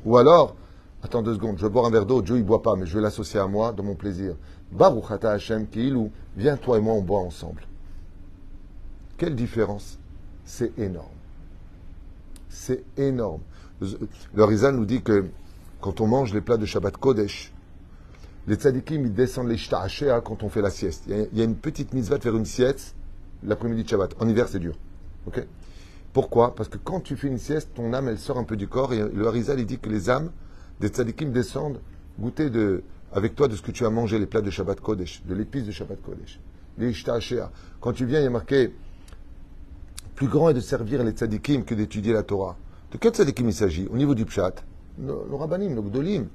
Ou 0.05 0.17
alors, 0.17 0.57
attends 1.03 1.23
deux 1.23 1.35
secondes, 1.35 1.57
je 1.59 1.65
vais 1.65 1.73
boire 1.73 1.87
un 1.87 1.91
verre 1.91 2.07
d'eau, 2.07 2.25
Joe 2.25 2.39
il 2.39 2.45
boit 2.45 2.63
pas, 2.63 2.77
mais 2.77 2.87
je 2.87 2.95
vais 2.95 3.03
l'associer 3.03 3.41
à 3.41 3.47
moi 3.47 3.73
dans 3.73 3.83
mon 3.83 3.95
plaisir. 3.95 4.35
Baruch 4.73 5.11
Hashem 5.23 5.67
Kiilou, 5.69 6.11
viens 6.37 6.57
toi 6.57 6.79
et 6.79 6.81
moi 6.81 6.95
on 6.95 7.03
boit 7.03 7.21
ensemble. 7.21 7.63
Quelle 9.17 9.35
différence? 9.35 9.99
C'est 10.45 10.79
énorme. 10.79 11.07
C'est 12.49 12.85
énorme. 12.97 13.41
Le 13.81 14.45
Rizal 14.45 14.77
nous 14.77 14.85
dit 14.85 15.03
que 15.03 15.27
quand 15.81 16.01
on 16.01 16.07
mange 16.07 16.35
les 16.35 16.41
plats 16.41 16.57
de 16.57 16.67
Shabbat 16.67 16.97
Kodesh, 16.97 17.53
les 18.47 18.57
tzadikim, 18.57 19.07
ils 19.07 19.15
descendent 19.15 19.49
les 19.49 19.57
shta'ashea 19.57 20.21
quand 20.21 20.43
on 20.43 20.49
fait 20.49 20.61
la 20.61 20.71
sieste. 20.71 21.05
Il 21.07 21.17
y, 21.17 21.21
a, 21.21 21.25
il 21.33 21.39
y 21.39 21.41
a 21.41 21.45
une 21.45 21.57
petite 21.57 21.95
mitzvah 21.95 22.19
de 22.19 22.23
faire 22.23 22.37
une 22.37 22.45
sieste 22.45 22.95
l'après-midi 23.43 23.85
de 23.85 23.89
Shabbat. 23.89 24.15
En 24.21 24.29
hiver, 24.29 24.49
c'est 24.49 24.59
dur. 24.59 24.77
Ok? 25.27 25.47
Pourquoi? 26.15 26.55
Parce 26.55 26.69
que 26.69 26.79
quand 26.79 27.01
tu 27.01 27.17
fais 27.17 27.27
une 27.27 27.39
sieste, 27.39 27.71
ton 27.75 27.93
âme, 27.93 28.09
elle 28.09 28.19
sort 28.19 28.39
un 28.39 28.45
peu 28.45 28.57
du 28.57 28.69
corps. 28.69 28.95
Et 28.95 29.01
le 29.01 29.27
Harizal, 29.27 29.59
il 29.59 29.67
dit 29.67 29.79
que 29.79 29.91
les 29.91 30.09
âmes 30.09 30.31
des 30.81 30.89
tzadikim 30.89 31.33
descendent 31.33 31.81
goûter 32.21 32.49
avec 33.13 33.35
toi 33.35 33.49
de 33.49 33.57
ce 33.57 33.63
que 33.63 33.73
tu 33.73 33.85
as 33.85 33.91
mangé, 33.91 34.21
les 34.21 34.27
plats 34.27 34.41
de 34.41 34.49
Shabbat 34.49 34.81
Kodesh, 34.81 35.23
de 35.27 35.35
l'épice 35.35 35.65
de 35.65 35.73
Shabbat 35.73 36.01
Kodesh. 36.01 36.39
Les. 36.79 36.93
Quand 37.81 37.93
tu 37.93 38.07
viens, 38.07 38.21
il 38.21 38.25
y 38.25 38.27
a 38.27 38.31
marqué 38.31 38.73
plus 40.15 40.29
grand 40.29 40.51
est 40.51 40.55
de 40.55 40.61
servir 40.61 41.03
les 41.03 41.11
tzadikim 41.11 41.65
que 41.65 41.75
d'étudier 41.75 42.13
la 42.13 42.23
Torah. 42.23 42.57
De 42.93 42.99
quel 42.99 43.13
tzadikim 43.13 43.49
il 43.49 43.53
s'agit? 43.53 43.89
Au 43.93 43.97
niveau 43.97 44.15
du 44.15 44.25
pshat, 44.25 44.55
nos 44.99 45.37
rabbanim, 45.37 45.75
nos 45.75 45.83
gdolim. 45.83 46.29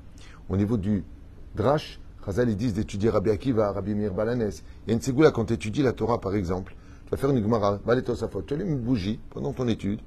Au 0.49 0.57
niveau 0.57 0.75
du 0.75 1.05
drash, 1.55 2.01
Chazal, 2.25 2.49
ils 2.49 2.57
disent 2.57 2.73
d'étudier 2.73 3.09
Rabbi 3.09 3.29
Akiva, 3.29 3.71
Rabbi 3.71 3.95
Mir 3.95 4.13
Balanes. 4.13 4.51
Il 4.85 4.89
y 4.89 4.93
a 4.93 4.99
une 5.15 5.31
quand 5.31 5.45
tu 5.45 5.53
étudies 5.53 5.83
la 5.83 5.93
Torah, 5.93 6.19
par 6.19 6.35
exemple. 6.35 6.75
Tu 7.09 7.15
vas 7.15 7.21
faire 7.21 7.31
une 7.31 7.41
Gemara, 7.41 7.79
Tosafot. 8.05 8.43
Tu 8.43 8.53
allumes 8.53 8.69
une 8.69 8.79
bougie 8.81 9.19
pendant 9.31 9.51
ton 9.51 9.67
étude 9.67 9.99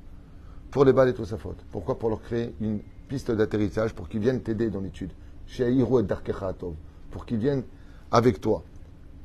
pour 0.70 0.84
les 0.84 0.92
Balet 0.92 1.12
Tosafot. 1.12 1.56
Pourquoi? 1.72 1.98
Pour 1.98 2.08
leur 2.10 2.22
créer 2.22 2.54
une 2.60 2.78
piste 3.08 3.32
d'atterrissage 3.32 3.92
pour 3.92 4.08
qu'ils 4.08 4.20
viennent 4.20 4.40
t'aider 4.40 4.70
dans 4.70 4.78
l'étude. 4.78 5.10
Chez 5.48 5.64
et 5.68 6.02
Darkecha 6.04 6.46
Atov. 6.46 6.74
Pour 7.10 7.26
qu'ils 7.26 7.38
viennent 7.38 7.64
avec 8.12 8.40
toi. 8.40 8.62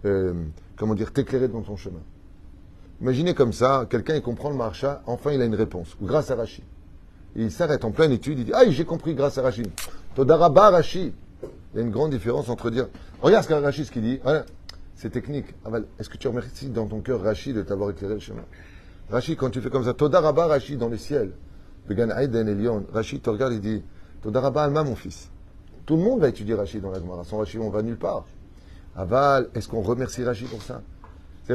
Euh, 0.05 0.33
comment 0.75 0.95
dire, 0.95 1.13
t'éclairer 1.13 1.49
dans 1.49 1.61
ton 1.61 1.75
chemin. 1.75 2.01
Imaginez 2.99 3.35
comme 3.35 3.53
ça, 3.53 3.85
quelqu'un 3.87 4.15
il 4.15 4.23
comprend 4.23 4.49
le 4.49 4.55
marcha, 4.55 5.03
enfin 5.05 5.31
il 5.31 5.39
a 5.39 5.45
une 5.45 5.53
réponse, 5.53 5.95
grâce 6.01 6.31
à 6.31 6.35
Rashi. 6.35 6.63
Et 7.35 7.43
il 7.43 7.51
s'arrête 7.51 7.85
en 7.85 7.91
pleine 7.91 8.11
étude, 8.11 8.39
il 8.39 8.45
dit 8.45 8.53
Ah, 8.55 8.67
j'ai 8.67 8.85
compris 8.85 9.13
grâce 9.13 9.37
à 9.37 9.43
Rashi. 9.43 9.61
Todaraba 10.15 10.71
Rashi. 10.71 11.13
Il 11.43 11.77
y 11.77 11.79
a 11.79 11.83
une 11.83 11.91
grande 11.91 12.09
différence 12.09 12.49
entre 12.49 12.71
dire 12.71 12.87
Regarde 13.21 13.45
ce 13.45 13.91
qu'il 13.91 14.01
dit. 14.01 14.19
C'est 14.97 15.11
technique. 15.11 15.45
Est-ce 15.99 16.09
que 16.09 16.17
tu 16.17 16.27
remercies 16.27 16.69
dans 16.69 16.87
ton 16.87 17.01
cœur 17.01 17.21
Rashi 17.21 17.53
de 17.53 17.61
t'avoir 17.61 17.91
éclairé 17.91 18.15
le 18.15 18.19
chemin? 18.19 18.43
Rashi, 19.09 19.37
quand 19.37 19.51
tu 19.51 19.61
fais 19.61 19.69
comme 19.69 19.83
ça, 19.85 19.93
Todaraba 19.93 20.47
Rashi 20.47 20.75
dans 20.75 20.89
le 20.89 20.97
ciel, 20.97 21.31
Rashi 21.87 23.19
te 23.19 23.29
regarde 23.29 23.53
et 23.53 23.59
dit 23.59 23.83
Todaraba 24.21 24.63
Alma, 24.63 24.83
mon 24.83 24.95
fils. 24.95 25.29
Tout 25.85 25.95
le 25.97 26.03
monde 26.03 26.19
va 26.19 26.29
étudier 26.29 26.55
Rashi 26.55 26.81
dans 26.81 26.91
la 26.91 26.99
Gemara. 26.99 27.23
Sans 27.23 27.37
Rashi, 27.37 27.59
on 27.59 27.69
va 27.69 27.83
nulle 27.83 27.97
part. 27.97 28.25
Aval, 28.95 29.49
est-ce 29.53 29.67
qu'on 29.67 29.81
remercie 29.81 30.23
Rashi 30.23 30.45
pour 30.45 30.63
ça? 30.63 30.81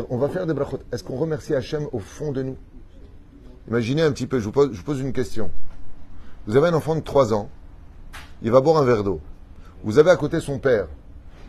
On 0.09 0.17
va 0.17 0.29
faire 0.29 0.47
des 0.47 0.55
brachot. 0.55 0.79
Est-ce 0.91 1.05
qu'on 1.05 1.17
remercie 1.17 1.55
Hachem 1.55 1.87
au 1.93 1.99
fond 1.99 2.33
de 2.33 2.43
nous? 2.43 2.57
Imaginez 3.69 4.03
un 4.03 4.13
petit 4.13 4.27
peu, 4.27 4.39
je 4.39 4.45
vous, 4.45 4.53
pose, 4.53 4.71
je 4.73 4.79
vous, 4.79 4.85
pose, 4.85 5.01
une 5.01 5.13
question. 5.13 5.51
Vous 6.47 6.57
avez 6.57 6.69
un 6.69 6.75
enfant 6.75 6.95
de 6.95 7.01
3 7.01 7.35
ans, 7.35 7.51
il 8.43 8.51
va 8.51 8.61
boire 8.61 8.79
un 8.79 8.85
verre 8.85 9.05
d'eau. 9.05 9.21
Vous 9.85 9.99
avez 9.99 10.11
à 10.11 10.17
côté 10.17 10.41
son 10.41 10.59
père. 10.59 10.87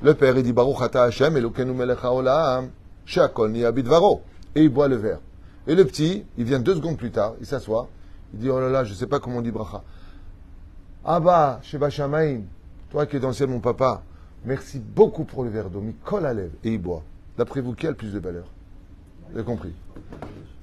Le 0.02 0.14
père, 0.14 0.36
il 0.38 0.44
dit 0.44 0.54
Baruch 0.54 0.82
ata 0.82 1.04
Hachem, 1.04 1.38
Elokeinu 1.38 1.74
melech 1.74 2.00
haolam, 2.04 2.70
niyabit 3.50 3.84
varo. 3.84 4.22
Et 4.56 4.64
il 4.64 4.70
boit 4.70 4.88
le 4.88 4.96
verre. 4.96 5.20
Et 5.68 5.76
le 5.76 5.86
petit, 5.86 6.26
il 6.38 6.44
vient 6.44 6.60
deux 6.60 6.76
secondes 6.76 6.98
plus 6.98 7.12
tard, 7.12 7.36
il 7.40 7.46
s'assoit, 7.46 7.88
il 8.34 8.40
dit 8.40 8.50
Oh 8.50 8.60
là 8.60 8.70
là, 8.70 8.84
je 8.84 8.92
ne 8.92 8.96
sais 8.96 9.08
pas 9.08 9.20
comment 9.20 9.38
on 9.38 9.42
dit 9.42 9.52
bracha. 9.52 9.82
Abba, 11.06 11.60
Sheba 11.62 11.90
Shamaim, 11.90 12.42
toi 12.90 13.06
qui 13.06 13.18
es 13.18 13.20
dans 13.20 13.32
mon 13.48 13.60
papa, 13.60 14.04
merci 14.46 14.80
beaucoup 14.80 15.24
pour 15.24 15.44
le 15.44 15.50
verre 15.50 15.70
d'eau, 15.70 15.82
Mikol 15.82 16.26
Alev. 16.26 16.52
Et 16.64 16.74
il 16.74 16.82
boit. 16.82 17.04
D'après 17.38 17.62
vous, 17.62 17.74
qui 17.74 17.88
a 17.88 17.90
le 17.90 17.96
plus 17.96 18.14
de 18.14 18.20
valeur? 18.20 18.46
Vous 19.30 19.38
avez 19.38 19.46
compris? 19.46 19.74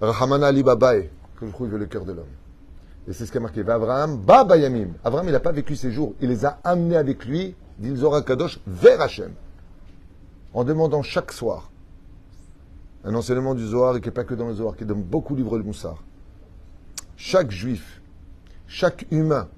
Rahamana 0.00 0.46
Ali 0.46 0.62
Babae, 0.62 1.08
que 1.38 1.46
je 1.46 1.50
trouve 1.50 1.76
le 1.76 1.86
cœur 1.86 2.04
de 2.04 2.12
l'homme. 2.12 2.24
Et 3.08 3.12
c'est 3.12 3.26
ce 3.26 3.32
qui 3.32 3.38
a 3.38 3.40
marqué. 3.40 3.60
Abraham, 3.60 4.18
Baba 4.18 4.56
Yamim. 4.56 4.90
Abraham, 5.04 5.26
il 5.28 5.32
n'a 5.32 5.40
pas 5.40 5.52
vécu 5.52 5.74
ses 5.74 5.90
jours. 5.90 6.14
Il 6.20 6.28
les 6.28 6.44
a 6.44 6.58
amenés 6.62 6.96
avec 6.96 7.24
lui, 7.24 7.54
dit 7.80 7.96
Zora 7.96 8.22
Kadosh, 8.22 8.60
vers 8.66 9.00
Hachem. 9.00 9.32
En 10.54 10.64
demandant 10.64 11.02
chaque 11.02 11.32
soir 11.32 11.70
un 13.02 13.14
enseignement 13.14 13.54
du 13.54 13.66
Zohar, 13.66 13.96
et 13.96 14.00
qui 14.00 14.08
n'est 14.08 14.14
pas 14.14 14.24
que 14.24 14.34
dans 14.34 14.48
le 14.48 14.54
Zohar, 14.54 14.76
qui 14.76 14.84
est 14.84 14.86
beaucoup 14.86 15.34
de 15.34 15.40
livres 15.40 15.58
de 15.58 15.62
Moussar. 15.62 16.02
Chaque 17.16 17.50
juif, 17.50 18.02
chaque 18.66 19.06
humain, 19.10 19.48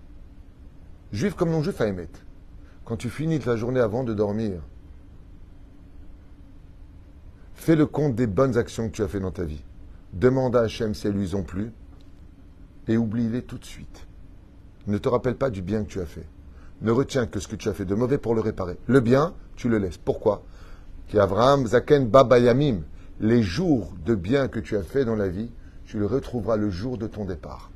juif 1.13 1.35
comme 1.35 1.51
non-juif 1.51 1.81
à 1.81 1.89
émettre, 1.89 2.21
quand 2.85 2.97
tu 2.97 3.11
finis 3.11 3.41
ta 3.41 3.57
journée 3.57 3.81
avant 3.81 4.05
de 4.05 4.15
dormir, 4.15 4.63
Fais 7.63 7.77
le 7.77 7.87
compte 7.87 8.17
des 8.17 8.27
bonnes 8.27 8.59
actions 8.59 8.89
que 8.89 8.93
tu 8.97 9.03
as 9.05 9.09
fait 9.09 9.21
dans 9.21 9.31
ta 9.31 9.45
vie. 9.45 9.63
Demande 10.13 10.57
à 10.57 10.63
Hachem 10.63 10.95
si 10.95 11.07
elles 11.07 11.13
lui 11.13 11.37
ont 11.37 11.45
plu 11.45 11.71
et 12.89 12.97
oublie-les 12.97 13.43
tout 13.43 13.57
de 13.57 13.65
suite. 13.65 14.09
Ne 14.89 14.99
te 14.99 15.09
rappelle 15.09 15.37
pas 15.37 15.49
du 15.49 15.63
bien 15.63 15.85
que 15.85 15.89
tu 15.89 16.01
as 16.01 16.07
fait. 16.07 16.27
Ne 16.83 16.91
retiens 16.91 17.27
que 17.27 17.39
ce 17.39 17.47
que 17.47 17.57
tu 17.57 17.69
as 17.69 17.75
fait 17.75 17.85
de 17.85 17.95
mauvais 17.95 18.19
pour 18.19 18.35
le 18.35 18.41
réparer. 18.41 18.77
Le 18.87 19.01
bien, 19.01 19.35
tu 19.55 19.69
le 19.69 19.79
laisses. 19.79 19.99
Pourquoi? 19.99 20.43
Qui 21.07 21.17
Zaken, 21.67 22.09
Baba 22.09 22.41
Yamim, 22.41 22.81
les 23.21 23.43
jours 23.43 23.93
de 24.05 24.17
bien 24.17 24.49
que 24.49 24.59
tu 24.59 24.77
as 24.77 24.83
fait 24.83 25.05
dans 25.05 25.15
la 25.15 25.29
vie, 25.29 25.51
tu 25.85 25.99
le 25.99 26.07
retrouveras 26.07 26.57
le 26.57 26.71
jour 26.71 26.99
de 26.99 27.07
ton 27.07 27.25
départ. 27.25 27.71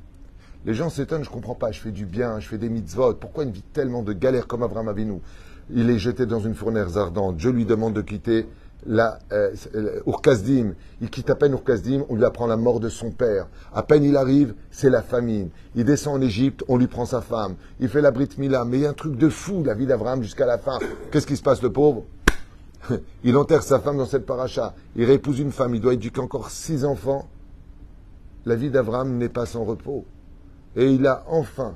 Les 0.65 0.73
gens 0.73 0.89
s'étonnent, 0.89 1.23
je 1.23 1.29
ne 1.29 1.33
comprends 1.33 1.55
pas, 1.55 1.71
je 1.71 1.79
fais 1.79 1.91
du 1.91 2.05
bien, 2.05 2.39
je 2.41 2.47
fais 2.47 2.57
des 2.57 2.67
mitzvot, 2.67 3.13
pourquoi 3.13 3.45
une 3.45 3.51
vie 3.51 3.63
tellement 3.73 4.03
de 4.03 4.11
galères 4.11 4.47
comme 4.47 4.63
Abraham 4.63 4.89
Avinu? 4.89 5.21
Il 5.69 5.89
est 5.89 5.99
jeté 5.99 6.25
dans 6.25 6.39
une 6.39 6.55
fournaise 6.55 6.97
ardente, 6.97 7.37
Dieu 7.37 7.51
lui 7.51 7.65
demande 7.65 7.93
de 7.93 8.01
quitter 8.01 8.45
euh, 8.89 9.51
Urkazdim, 10.05 10.73
il 11.01 11.09
quitte 11.09 11.29
à 11.29 11.35
peine 11.35 11.53
Urkazdim, 11.53 12.03
on 12.09 12.15
lui 12.15 12.25
apprend 12.25 12.47
la 12.47 12.57
mort 12.57 12.79
de 12.79 12.89
son 12.89 13.11
père. 13.11 13.47
À 13.73 13.83
peine 13.83 14.03
il 14.03 14.15
arrive, 14.15 14.53
c'est 14.71 14.89
la 14.89 15.01
famine. 15.01 15.49
Il 15.75 15.85
descend 15.85 16.15
en 16.15 16.21
Égypte, 16.21 16.63
on 16.67 16.77
lui 16.77 16.87
prend 16.87 17.05
sa 17.05 17.21
femme. 17.21 17.55
Il 17.79 17.89
fait 17.89 18.01
la 18.01 18.11
Brit 18.11 18.29
Mila, 18.37 18.65
mais 18.65 18.77
il 18.77 18.83
y 18.83 18.85
a 18.85 18.89
un 18.89 18.93
truc 18.93 19.17
de 19.17 19.29
fou, 19.29 19.63
la 19.63 19.73
vie 19.73 19.85
d'Abraham 19.85 20.21
jusqu'à 20.23 20.45
la 20.45 20.57
fin. 20.57 20.79
Qu'est-ce 21.11 21.27
qui 21.27 21.37
se 21.37 21.43
passe, 21.43 21.61
le 21.61 21.71
pauvre? 21.71 22.03
Il 23.23 23.35
enterre 23.35 23.63
sa 23.63 23.79
femme 23.79 23.97
dans 23.97 24.05
cette 24.05 24.25
paracha. 24.25 24.73
Il 24.95 25.05
réépouse 25.05 25.39
une 25.39 25.51
femme, 25.51 25.75
il 25.75 25.81
doit 25.81 25.93
éduquer 25.93 26.21
encore 26.21 26.49
six 26.49 26.85
enfants. 26.85 27.27
La 28.45 28.55
vie 28.55 28.69
d'Abraham 28.69 29.17
n'est 29.17 29.29
pas 29.29 29.45
sans 29.45 29.65
repos. 29.65 30.05
Et 30.75 30.89
il 30.91 31.05
a 31.07 31.23
enfin 31.27 31.75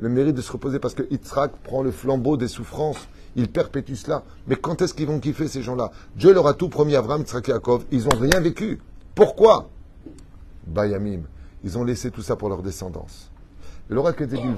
le 0.00 0.08
mérite 0.08 0.36
de 0.36 0.42
se 0.42 0.52
reposer 0.52 0.78
parce 0.78 0.94
que 0.94 1.02
Yitzhak 1.10 1.52
prend 1.62 1.82
le 1.82 1.90
flambeau 1.90 2.36
des 2.36 2.48
souffrances 2.48 3.08
ils 3.38 3.48
perpétuent 3.48 3.94
cela. 3.94 4.24
Mais 4.48 4.56
quand 4.56 4.82
est-ce 4.82 4.92
qu'ils 4.92 5.06
vont 5.06 5.20
kiffer 5.20 5.46
ces 5.46 5.62
gens-là? 5.62 5.92
Dieu 6.16 6.34
leur 6.34 6.48
a 6.48 6.54
tout 6.54 6.68
promis, 6.68 6.96
Abraham, 6.96 7.22
Tzrak. 7.22 7.48
Ils 7.92 8.04
n'ont 8.04 8.18
rien 8.18 8.40
vécu. 8.40 8.80
Pourquoi? 9.14 9.70
Bayamim. 10.66 11.22
Ils 11.62 11.78
ont 11.78 11.84
laissé 11.84 12.10
tout 12.10 12.20
ça 12.20 12.34
pour 12.34 12.48
leur 12.48 12.62
descendance. 12.62 13.30
L'oracle 13.88 14.24
était 14.24 14.38
du. 14.38 14.48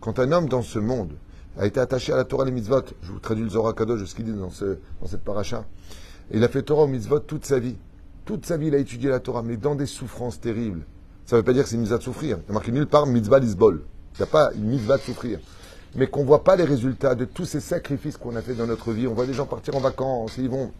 Quand 0.00 0.20
un 0.20 0.30
homme 0.30 0.48
dans 0.48 0.62
ce 0.62 0.78
monde 0.78 1.14
a 1.58 1.66
été 1.66 1.80
attaché 1.80 2.12
à 2.12 2.16
la 2.16 2.24
Torah 2.24 2.44
et 2.44 2.46
les 2.46 2.52
mitzvot, 2.52 2.82
je 3.02 3.10
vous 3.10 3.18
traduis 3.18 3.42
le 3.42 3.50
Zohar 3.50 3.74
Kadosh, 3.74 4.04
ce 4.04 4.14
qu'il 4.14 4.24
dit 4.24 4.32
dans, 4.32 4.50
ce, 4.50 4.78
dans 5.00 5.08
cette 5.08 5.22
paracha, 5.22 5.64
il 6.30 6.42
a 6.44 6.48
fait 6.48 6.62
Torah 6.62 6.84
au 6.84 6.86
mitzvot 6.86 7.18
toute 7.18 7.44
sa 7.44 7.58
vie. 7.58 7.76
Toute 8.24 8.46
sa 8.46 8.56
vie, 8.56 8.68
il 8.68 8.74
a 8.76 8.78
étudié 8.78 9.10
la 9.10 9.18
Torah, 9.18 9.42
mais 9.42 9.56
dans 9.56 9.74
des 9.74 9.86
souffrances 9.86 10.40
terribles. 10.40 10.86
Ça 11.26 11.34
ne 11.34 11.40
veut 11.40 11.44
pas 11.44 11.52
dire 11.52 11.64
que 11.64 11.68
c'est 11.68 11.74
une 11.74 11.82
mitzvah 11.82 11.98
de 11.98 12.04
souffrir. 12.04 12.36
Il 12.38 12.44
n'y 12.44 12.50
a 12.50 12.52
marqué 12.52 12.70
nulle 12.70 12.86
part 12.86 13.06
mitzvah 13.06 13.40
d'isbol. 13.40 13.82
Il 14.14 14.18
n'y 14.18 14.22
a 14.22 14.26
pas 14.26 14.52
une 14.54 14.66
mitzvah 14.66 14.98
de 14.98 15.02
souffrir 15.02 15.40
mais 15.94 16.06
qu'on 16.06 16.20
ne 16.20 16.26
voit 16.26 16.44
pas 16.44 16.56
les 16.56 16.64
résultats 16.64 17.14
de 17.14 17.24
tous 17.24 17.44
ces 17.44 17.60
sacrifices 17.60 18.16
qu'on 18.16 18.34
a 18.36 18.42
fait 18.42 18.54
dans 18.54 18.66
notre 18.66 18.92
vie. 18.92 19.06
On 19.06 19.14
voit 19.14 19.26
des 19.26 19.34
gens 19.34 19.46
partir 19.46 19.76
en 19.76 19.80
vacances, 19.80 20.36
ils 20.38 20.48
vont 20.48 20.72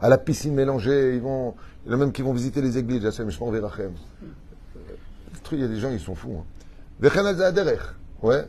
à 0.00 0.08
la 0.08 0.18
piscine 0.18 0.54
mélangée, 0.54 1.14
ils 1.14 1.20
vont, 1.20 1.54
il 1.84 1.90
y 1.90 1.94
en 1.94 1.96
a 1.96 1.98
même 1.98 2.12
qui 2.12 2.22
vont 2.22 2.32
visiter 2.32 2.60
les 2.62 2.78
églises, 2.78 3.02
je 3.02 3.22
Il 5.52 5.60
y 5.60 5.64
a 5.64 5.68
des 5.68 5.80
gens, 5.80 5.90
ils 5.90 6.00
sont 6.00 6.14
fous. 6.14 6.36
Hein. 6.38 6.44
Ouais. 8.22 8.44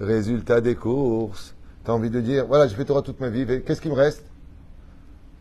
Résultat 0.00 0.60
des 0.60 0.74
courses. 0.74 1.54
Tu 1.84 1.90
as 1.90 1.94
envie 1.94 2.10
de 2.10 2.20
dire, 2.20 2.46
voilà, 2.46 2.66
j'ai 2.66 2.76
fait 2.76 2.84
Torah 2.84 3.02
toute 3.02 3.20
ma 3.20 3.30
vie, 3.30 3.46
qu'est-ce 3.64 3.80
qui 3.80 3.88
me 3.88 3.94
reste? 3.94 4.24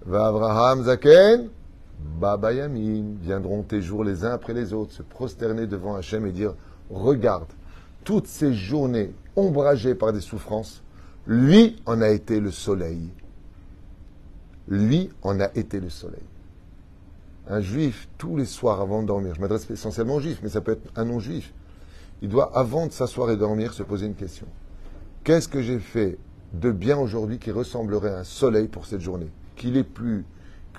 Va 0.06 0.76
Zaken, 0.84 1.50
Baba 2.20 2.54
Yamin. 2.54 3.16
Viendront 3.22 3.64
tes 3.64 3.82
jours 3.82 4.04
les 4.04 4.24
uns 4.24 4.32
après 4.32 4.54
les 4.54 4.74
autres, 4.74 4.94
se 4.94 5.02
prosterner 5.02 5.68
devant 5.68 5.96
Hachem 5.96 6.26
et 6.26 6.32
dire, 6.32 6.54
regarde, 6.90 7.48
toutes 8.04 8.28
ces 8.28 8.54
journées 8.54 9.14
ombragées 9.36 9.96
par 9.96 10.14
des 10.14 10.22
souffrances, 10.22 10.84
lui 11.28 11.76
en 11.86 12.02
a 12.02 12.10
été 12.10 12.40
le 12.40 12.52
soleil. 12.52 13.10
Lui 14.68 15.10
en 15.22 15.40
a 15.40 15.50
été 15.56 15.80
le 15.80 15.90
soleil. 15.90 16.24
Un 17.48 17.62
juif, 17.62 18.08
tous 18.18 18.38
les 18.38 18.46
soirs 18.46 18.82
avant 18.82 19.02
de 19.02 19.08
dormir, 19.08 19.36
je 19.36 19.42
m'adresse 19.42 19.70
essentiellement 19.70 20.16
aux 20.16 20.20
juifs, 20.20 20.40
mais 20.42 20.50
ça 20.50 20.62
peut 20.62 20.72
être 20.72 20.92
un 20.96 21.06
non-juif, 21.06 21.54
il 22.22 22.30
doit, 22.30 22.58
avant 22.58 22.88
de 22.88 22.92
s'asseoir 22.92 23.30
et 23.30 23.38
dormir, 23.38 23.74
se 23.74 23.84
poser 23.84 24.08
une 24.08 24.16
question. 24.16 24.48
Qu'est-ce 25.24 25.48
que 25.48 25.62
j'ai 25.62 25.80
fait 25.80 26.18
de 26.54 26.72
bien 26.72 26.98
aujourd'hui 26.98 27.38
qui 27.38 27.52
ressemblerait 27.52 28.14
à 28.14 28.20
un 28.20 28.24
soleil 28.24 28.68
pour 28.68 28.86
cette 28.86 29.02
journée? 29.02 29.30
Qu'il 29.56 29.78
ait 29.78 29.84
plus, 29.84 30.26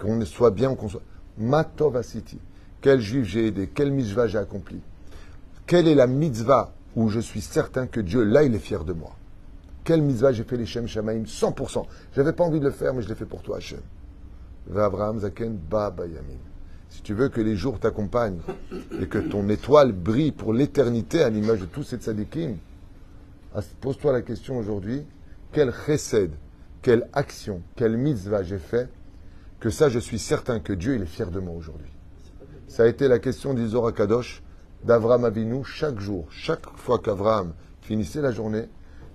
qu'on 0.00 0.25
soit 0.25 0.50
bien 0.50 0.70
ou 0.70 0.75
qu'on 0.75 0.88
soit. 0.88 1.02
Matov 1.38 2.00
City. 2.02 2.38
Quel 2.81 3.00
juif 3.00 3.26
j'ai 3.26 3.48
aidé? 3.48 3.68
Quelle 3.68 3.92
mitzvah 3.92 4.26
j'ai 4.26 4.38
accompli? 4.38 4.81
Quelle 5.66 5.88
est 5.88 5.94
la 5.94 6.07
mitzvah 6.07 6.72
où 6.96 7.11
je 7.11 7.20
suis 7.20 7.42
certain 7.42 7.87
que 7.87 8.00
Dieu, 8.00 8.24
là, 8.24 8.42
il 8.42 8.54
est 8.54 8.59
fier 8.59 8.85
de 8.85 8.94
moi. 8.94 9.14
Quel 9.85 10.02
mitzvah 10.02 10.32
j'ai 10.32 10.42
fait 10.42 10.56
les 10.56 10.66
Shem 10.66 10.88
Shamaim 10.88 11.22
100%. 11.22 11.85
J'avais 12.16 12.32
pas 12.32 12.42
envie 12.42 12.59
de 12.59 12.64
le 12.64 12.72
faire, 12.72 12.94
mais 12.94 13.02
je 13.02 13.09
l'ai 13.09 13.14
fait 13.14 13.26
pour 13.26 13.42
toi, 13.42 13.59
Hachem. 13.59 13.80
Abraham 14.74 15.20
Zaken 15.20 15.56
Baba 15.56 16.06
Yamin. 16.06 16.40
Si 16.88 17.02
tu 17.02 17.14
veux 17.14 17.28
que 17.28 17.40
les 17.40 17.54
jours 17.54 17.78
t'accompagnent 17.78 18.40
et 19.00 19.06
que 19.06 19.18
ton 19.18 19.48
étoile 19.48 19.92
brille 19.92 20.32
pour 20.32 20.52
l'éternité 20.52 21.22
à 21.22 21.30
l'image 21.30 21.61
de 21.61 21.66
tous 21.66 21.82
ces 21.82 21.98
tzadikim, 21.98 22.56
pose-toi 23.80 24.12
la 24.12 24.22
question 24.22 24.59
aujourd'hui, 24.59 25.04
quel 25.52 25.72
chesed, 25.72 26.32
quelle 26.82 27.09
action, 27.12 27.62
quelle 27.76 27.96
mitzvah 27.96 28.42
j'ai 28.42 28.59
fait, 28.59 28.88
que 29.61 29.70
ça 29.70 29.88
je 29.88 29.98
suis 29.98 30.18
certain 30.18 30.59
que 30.59 30.72
Dieu 30.72 30.96
il 30.96 31.02
est 31.02 31.06
fier 31.06 31.30
de 31.30 31.40
moi 31.40 31.54
aujourd'hui. 31.54 31.90
Ça 32.68 32.85
a 32.85 32.87
été 32.87 33.09
la 33.09 33.18
question 33.18 33.54
d'Isora 33.54 33.92
Kadosh 33.92 34.42
d'Avram 34.87 35.25
Avinu 35.25 35.64
chaque 35.64 35.99
jour. 35.99 36.27
Chaque 36.31 36.66
fois 36.77 36.99
qu'Avram 36.99 37.53
finissait 37.83 38.22
la 38.22 38.31
journée, 38.31 38.66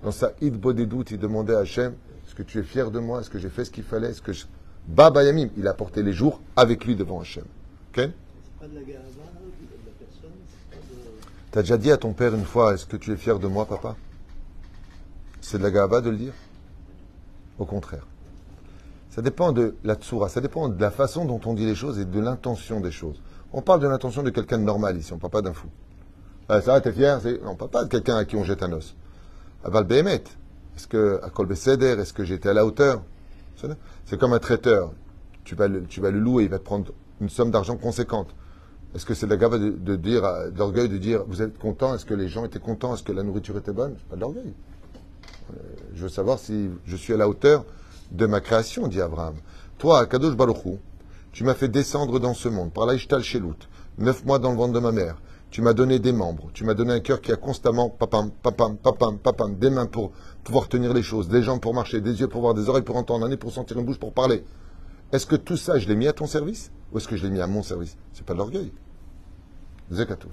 dans 0.04 0.12
sa 0.12 0.32
id 0.40 0.60
doutes, 0.60 1.10
il 1.10 1.18
demandait 1.18 1.54
à 1.54 1.60
Hachem 1.60 1.94
Est-ce 2.26 2.34
que 2.34 2.42
tu 2.42 2.58
es 2.58 2.62
fier 2.62 2.90
de 2.90 2.98
moi? 2.98 3.20
Est-ce 3.20 3.30
que 3.30 3.38
j'ai 3.38 3.48
fait 3.48 3.64
ce 3.64 3.70
qu'il 3.70 3.84
fallait? 3.84 4.10
Est-ce 4.10 4.22
que 4.22 4.32
je... 4.32 4.44
Baba 4.86 5.24
Yamim, 5.24 5.48
il 5.56 5.66
a 5.66 5.74
porté 5.74 6.02
les 6.02 6.12
jours 6.12 6.40
avec 6.56 6.84
lui 6.84 6.94
devant 6.94 7.20
Hachem. 7.20 7.44
Ok? 7.90 8.08
T'as 11.50 11.60
déjà 11.62 11.78
dit 11.78 11.90
à 11.90 11.96
ton 11.96 12.12
père 12.12 12.34
une 12.34 12.44
fois 12.44 12.74
Est-ce 12.74 12.86
que 12.86 12.96
tu 12.96 13.12
es 13.12 13.16
fier 13.16 13.38
de 13.38 13.46
moi, 13.46 13.66
papa? 13.66 13.96
C'est 15.40 15.58
de 15.58 15.62
la 15.62 15.70
gava 15.70 16.00
de 16.00 16.10
le 16.10 16.16
dire? 16.16 16.34
Au 17.58 17.64
contraire. 17.64 18.06
Ça 19.10 19.22
dépend 19.22 19.52
de 19.52 19.76
la 19.84 19.94
tsura, 19.94 20.28
ça 20.28 20.40
dépend 20.40 20.68
de 20.68 20.80
la 20.80 20.90
façon 20.90 21.24
dont 21.26 21.40
on 21.44 21.54
dit 21.54 21.66
les 21.66 21.74
choses 21.74 21.98
et 21.98 22.04
de 22.06 22.20
l'intention 22.20 22.80
des 22.80 22.90
choses. 22.90 23.20
On 23.52 23.60
parle 23.62 23.80
de 23.80 23.88
l'intention 23.88 24.22
de 24.22 24.30
quelqu'un 24.30 24.58
de 24.58 24.64
normal 24.64 24.96
ici, 24.96 25.12
on 25.12 25.16
ne 25.16 25.20
parle 25.20 25.32
pas 25.32 25.42
d'un 25.42 25.52
fou. 25.52 25.68
Ah, 26.48 26.60
ça 26.60 26.80
t'es 26.80 26.92
fier 26.92 27.20
On 27.44 27.52
ne 27.52 27.56
parle 27.56 27.70
pas 27.70 27.84
de 27.84 27.88
quelqu'un 27.88 28.16
à 28.16 28.24
qui 28.24 28.36
on 28.36 28.44
jette 28.44 28.62
un 28.62 28.72
os. 28.72 28.94
Aval 29.64 29.84
Behemet, 29.84 30.24
est-ce 30.76 30.86
que, 30.86 31.20
à 31.22 31.30
Kolbe 31.30 31.54
Seder, 31.54 32.00
est-ce 32.00 32.12
que 32.12 32.24
j'étais 32.24 32.48
à 32.48 32.54
la 32.54 32.64
hauteur? 32.66 33.02
C'est 34.06 34.18
comme 34.18 34.32
un 34.32 34.38
traiteur. 34.38 34.92
Tu 35.44 35.54
vas, 35.54 35.68
le, 35.68 35.84
tu 35.84 36.00
vas 36.00 36.10
louer, 36.10 36.44
il 36.44 36.50
va 36.50 36.58
te 36.58 36.64
prendre 36.64 36.92
une 37.20 37.28
somme 37.28 37.50
d'argent 37.50 37.76
conséquente. 37.76 38.34
Est-ce 38.94 39.06
que 39.06 39.14
c'est 39.14 39.26
de 39.26 39.30
la 39.30 39.36
gave 39.36 39.58
de, 39.58 39.96
dire, 39.96 40.22
d'orgueil 40.52 40.88
de 40.88 40.98
dire, 40.98 41.24
vous 41.26 41.42
êtes 41.42 41.58
content 41.58 41.94
Est-ce 41.94 42.04
que 42.04 42.14
les 42.14 42.28
gens 42.28 42.44
étaient 42.44 42.58
contents 42.58 42.94
Est-ce 42.94 43.02
que 43.02 43.12
la 43.12 43.22
nourriture 43.22 43.56
était 43.56 43.72
bonne? 43.72 43.94
C'est 43.98 44.08
pas 44.08 44.16
de 44.16 44.20
l'orgueil. 44.20 44.52
Euh, 45.50 45.56
je 45.94 46.02
veux 46.02 46.08
savoir 46.08 46.38
si 46.38 46.70
je 46.84 46.96
suis 46.96 47.12
à 47.12 47.16
la 47.16 47.28
hauteur 47.28 47.64
de 48.10 48.26
ma 48.26 48.40
création, 48.40 48.88
dit 48.88 49.00
Abraham. 49.00 49.36
Toi, 49.78 50.06
Kadosh 50.06 50.36
Baruchou, 50.36 50.78
tu 51.32 51.44
m'as 51.44 51.54
fait 51.54 51.68
descendre 51.68 52.20
dans 52.20 52.34
ce 52.34 52.48
monde, 52.48 52.72
par 52.72 52.86
l'Aishtal 52.86 53.22
Shelout, 53.22 53.56
neuf 53.98 54.24
mois 54.24 54.38
dans 54.38 54.50
le 54.50 54.56
ventre 54.56 54.74
de 54.74 54.80
ma 54.80 54.92
mère. 54.92 55.16
Tu 55.50 55.60
m'as 55.60 55.74
donné 55.74 55.98
des 55.98 56.12
membres, 56.12 56.50
tu 56.54 56.64
m'as 56.64 56.72
donné 56.72 56.92
un 56.92 57.00
cœur 57.00 57.20
qui 57.20 57.30
a 57.30 57.36
constamment 57.36 57.90
papam, 57.90 58.30
papam, 58.30 58.76
papam, 58.76 59.18
papam, 59.18 59.56
des 59.56 59.68
mains 59.68 59.86
pour 59.86 60.12
pouvoir 60.44 60.68
tenir 60.68 60.94
les 60.94 61.02
choses, 61.02 61.28
des 61.28 61.42
jambes 61.42 61.60
pour 61.60 61.74
marcher, 61.74 62.00
des 62.00 62.20
yeux 62.20 62.28
pour 62.28 62.40
voir, 62.40 62.54
des 62.54 62.68
oreilles 62.70 62.82
pour 62.82 62.96
entendre, 62.96 63.26
un 63.26 63.28
nez 63.28 63.36
pour 63.36 63.52
sentir 63.52 63.78
une 63.78 63.84
bouche 63.84 63.98
pour 63.98 64.12
parler. 64.12 64.44
Est-ce 65.12 65.26
que 65.26 65.36
tout 65.36 65.58
ça, 65.58 65.78
je 65.78 65.88
l'ai 65.88 65.94
mis 65.94 66.08
à 66.08 66.14
ton 66.14 66.26
service 66.26 66.70
ou 66.90 66.98
est-ce 66.98 67.06
que 67.06 67.16
je 67.16 67.24
l'ai 67.24 67.30
mis 67.30 67.40
à 67.40 67.46
mon 67.46 67.62
service? 67.62 67.98
C'est 68.14 68.24
pas 68.24 68.32
de 68.32 68.38
l'orgueil. 68.38 68.72
Zekatouf. 69.90 70.32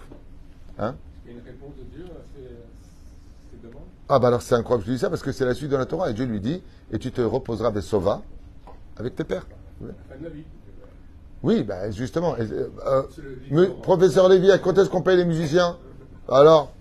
Hein? 0.77 0.95
Une 1.27 1.41
réponse 1.45 1.75
de 1.75 1.83
Dieu 1.95 2.05
à 2.05 2.23
ces, 2.33 3.67
demandes? 3.67 3.83
Ah, 4.07 4.19
bah 4.19 4.29
alors 4.29 4.41
c'est 4.41 4.55
incroyable 4.55 4.85
que 4.85 4.89
je 4.89 4.95
dis 4.95 5.01
ça 5.01 5.09
parce 5.09 5.21
que 5.21 5.33
c'est 5.33 5.45
la 5.45 5.53
suite 5.53 5.69
de 5.69 5.75
la 5.75 5.85
Torah 5.85 6.09
et 6.09 6.13
Dieu 6.13 6.25
lui 6.25 6.39
dit 6.39 6.63
Et 6.91 6.97
tu 6.97 7.11
te 7.11 7.19
reposeras 7.19 7.71
des 7.71 7.81
sova 7.81 8.21
avec 8.95 9.15
tes 9.15 9.25
pères. 9.25 9.47
Oui, 9.81 9.89
ben 11.43 11.91
justement. 11.91 12.35
Euh, 12.39 12.69
euh, 13.51 13.67
professeur 13.81 14.29
Lévy, 14.29 14.51
quand 14.63 14.77
est-ce 14.77 14.89
qu'on 14.89 15.01
paye 15.01 15.17
les 15.17 15.25
musiciens? 15.25 15.77
Alors 16.27 16.71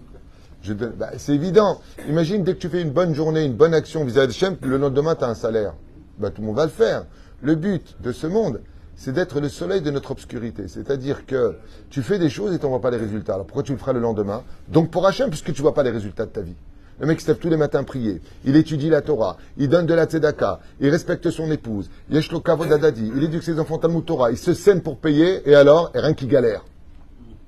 ben, 0.66 0.92
C'est 1.16 1.34
évident. 1.34 1.80
Imagine, 2.08 2.42
dès 2.42 2.54
que 2.54 2.58
tu 2.58 2.68
fais 2.68 2.82
une 2.82 2.90
bonne 2.90 3.14
journée, 3.14 3.44
une 3.44 3.54
bonne 3.54 3.74
action 3.74 4.04
vis-à-vis 4.04 4.28
de 4.28 4.32
Shem, 4.32 4.56
le 4.62 4.76
lendemain, 4.76 5.14
tu 5.14 5.24
as 5.24 5.28
un 5.28 5.34
salaire. 5.34 5.74
Ben, 6.18 6.30
tout 6.30 6.40
le 6.40 6.48
monde 6.48 6.56
va 6.56 6.64
le 6.64 6.70
faire. 6.70 7.04
Le 7.40 7.54
but 7.54 7.96
de 8.00 8.10
ce 8.10 8.26
monde, 8.26 8.60
c'est 8.96 9.12
d'être 9.12 9.40
le 9.40 9.48
soleil 9.48 9.80
de 9.80 9.92
notre 9.92 10.10
obscurité. 10.10 10.66
C'est-à-dire 10.66 11.24
que 11.24 11.54
tu 11.88 12.02
fais 12.02 12.18
des 12.18 12.28
choses 12.28 12.52
et 12.52 12.58
tu 12.58 12.64
n'en 12.64 12.70
vois 12.70 12.80
pas 12.80 12.90
les 12.90 12.96
résultats. 12.96 13.34
Alors 13.34 13.46
pourquoi 13.46 13.62
tu 13.62 13.70
le 13.70 13.78
feras 13.78 13.92
le 13.92 14.00
lendemain? 14.00 14.42
Donc 14.66 14.90
pour 14.90 15.06
Hachem, 15.06 15.30
puisque 15.30 15.52
tu 15.52 15.60
ne 15.60 15.62
vois 15.62 15.74
pas 15.74 15.84
les 15.84 15.90
résultats 15.90 16.26
de 16.26 16.30
ta 16.30 16.40
vie. 16.40 16.56
Le 17.00 17.06
mec 17.06 17.20
se 17.20 17.28
lève 17.28 17.38
tous 17.38 17.48
les 17.48 17.56
matins 17.56 17.84
prier. 17.84 18.20
Il 18.44 18.56
étudie 18.56 18.88
la 18.88 19.02
Torah. 19.02 19.36
Il 19.56 19.68
donne 19.68 19.86
de 19.86 19.94
la 19.94 20.06
tzedaka. 20.06 20.60
Il 20.80 20.90
respecte 20.90 21.30
son 21.30 21.50
épouse. 21.50 21.88
Il 22.10 22.16
éduque 22.16 23.42
ses 23.42 23.60
enfants 23.60 23.78
Talmud 23.78 24.04
Torah. 24.04 24.30
Il 24.30 24.38
se 24.38 24.52
saigne 24.52 24.80
pour 24.80 24.98
payer. 24.98 25.48
Et 25.48 25.54
alors, 25.54 25.92
rien 25.94 26.14
qui 26.14 26.26
galère. 26.26 26.64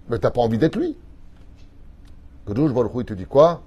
Mais 0.09 0.19
t'as 0.19 0.31
pas 0.31 0.41
envie 0.41 0.59
d'être 0.59 0.77
lui. 0.77 0.97
Kadosh 2.47 2.73
Baruch 2.73 2.93
il 2.97 3.05
te 3.05 3.15
dit 3.15 3.27
quoi? 3.27 3.63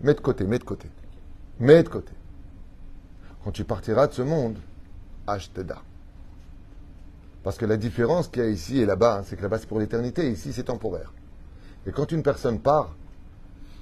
Mets 0.00 0.14
de 0.14 0.20
côté, 0.20 0.44
mets 0.44 0.58
de 0.58 0.64
côté. 0.64 0.88
Mets 1.58 1.82
de 1.82 1.88
côté. 1.88 2.12
Quand 3.44 3.50
tu 3.50 3.64
partiras 3.64 4.08
de 4.08 4.12
ce 4.12 4.22
monde, 4.22 4.56
Ashteda. 5.26 5.78
Parce 7.42 7.56
que 7.56 7.64
la 7.66 7.76
différence 7.76 8.28
qu'il 8.28 8.42
y 8.42 8.46
a 8.46 8.48
ici 8.48 8.80
et 8.80 8.86
là-bas, 8.86 9.18
hein, 9.18 9.22
c'est 9.24 9.36
que 9.36 9.42
là-bas 9.42 9.58
c'est 9.58 9.68
pour 9.68 9.78
l'éternité, 9.78 10.30
ici 10.30 10.52
c'est 10.52 10.64
temporaire. 10.64 11.12
Et 11.86 11.92
quand 11.92 12.10
une 12.10 12.24
personne 12.24 12.58
part, 12.58 12.96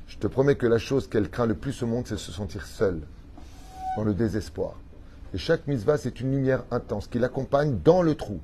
je 0.06 0.18
te 0.18 0.26
promets 0.26 0.56
que 0.56 0.66
la 0.66 0.78
chose 0.78 1.08
qu'elle 1.08 1.30
craint 1.30 1.46
le 1.46 1.54
plus 1.54 1.82
au 1.82 1.86
monde, 1.86 2.06
c'est 2.06 2.18
se 2.18 2.32
sentir 2.32 2.66
seule. 2.66 3.00
dans 3.96 4.04
le 4.04 4.14
désespoir. 4.14 4.74
Et 5.34 5.38
chaque 5.38 5.68
mitzvah, 5.68 5.98
c'est 5.98 6.20
une 6.20 6.32
lumière 6.32 6.64
intense 6.72 7.06
qui 7.06 7.20
l'accompagne 7.20 7.78
dans 7.84 8.02
le 8.02 8.16
trou. 8.16 8.40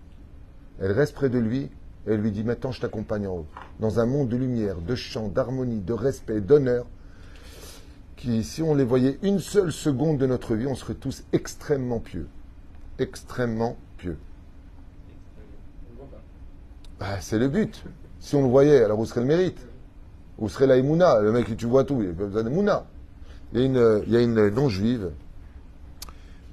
Elle 0.80 0.92
reste 0.92 1.14
près 1.14 1.28
de 1.28 1.38
lui 1.38 1.62
et 2.06 2.12
elle 2.12 2.20
lui 2.20 2.30
dit 2.30 2.44
Maintenant, 2.44 2.70
je 2.70 2.80
t'accompagne 2.80 3.26
en 3.26 3.38
haut. 3.38 3.46
Dans 3.80 3.98
un 3.98 4.06
monde 4.06 4.28
de 4.28 4.36
lumière, 4.36 4.76
de 4.76 4.94
chant, 4.94 5.28
d'harmonie, 5.28 5.80
de 5.80 5.92
respect, 5.92 6.40
d'honneur, 6.40 6.86
qui, 8.16 8.44
si 8.44 8.62
on 8.62 8.74
les 8.74 8.84
voyait 8.84 9.18
une 9.22 9.40
seule 9.40 9.72
seconde 9.72 10.18
de 10.18 10.26
notre 10.26 10.54
vie, 10.54 10.66
on 10.66 10.76
serait 10.76 10.94
tous 10.94 11.24
extrêmement 11.32 11.98
pieux. 11.98 12.28
Extrêmement 12.98 13.76
pieux. 13.96 14.18
Bah, 17.00 17.20
c'est 17.20 17.38
le 17.38 17.48
but. 17.48 17.82
Si 18.20 18.36
on 18.36 18.42
le 18.42 18.48
voyait, 18.48 18.84
alors 18.84 19.00
où 19.00 19.06
serait 19.06 19.20
le 19.20 19.26
mérite 19.26 19.66
Où 20.40 20.48
serait 20.48 20.66
la 20.66 20.76
Le 20.76 21.32
mec 21.32 21.54
tu 21.56 21.66
vois 21.66 21.84
tout, 21.84 22.00
il 22.00 22.08
n'y 22.08 22.12
a 22.12 22.14
pas 22.14 22.24
besoin. 22.24 22.84
Il 23.52 23.60
y 23.60 23.62
a 23.62 23.64
une, 23.64 23.76
a 23.78 24.20
une 24.20 24.48
non-juive 24.48 25.10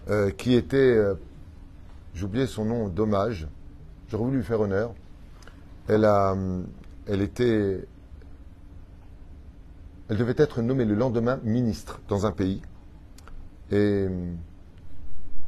euh, 0.09 0.29
qui 0.31 0.53
était, 0.55 0.77
euh, 0.77 1.15
j'ai 2.13 2.25
oublié 2.25 2.47
son 2.47 2.65
nom, 2.65 2.87
dommage, 2.89 3.47
j'aurais 4.09 4.23
voulu 4.23 4.37
lui 4.37 4.43
faire 4.43 4.61
honneur. 4.61 4.93
Elle, 5.87 6.05
a, 6.05 6.33
euh, 6.33 6.61
elle 7.07 7.21
était, 7.21 7.85
elle 10.09 10.17
devait 10.17 10.35
être 10.37 10.61
nommée 10.61 10.85
le 10.85 10.95
lendemain 10.95 11.39
ministre 11.43 11.99
dans 12.09 12.25
un 12.25 12.31
pays. 12.31 12.61
Et 13.71 14.07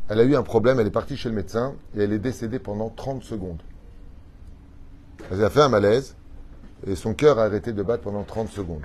elle 0.10 0.20
a 0.20 0.24
eu 0.24 0.36
un 0.36 0.44
problème, 0.44 0.80
elle 0.80 0.88
est 0.88 0.92
partie 0.92 1.16
chez 1.16 1.30
le 1.30 1.36
médecin 1.36 1.76
et 1.96 2.02
elle 2.04 2.12
est 2.12 2.20
décédée 2.20 2.60
pendant 2.60 2.90
30 2.90 3.24
secondes. 3.24 3.62
Elle 5.32 5.44
a 5.44 5.50
fait 5.50 5.62
un 5.62 5.70
malaise 5.70 6.16
et 6.86 6.96
son 6.96 7.14
cœur 7.14 7.40
a 7.40 7.46
arrêté 7.46 7.74
de 7.74 7.84
battre 7.84 8.04
pendant 8.04 8.24
30 8.24 8.50
secondes. 8.50 8.84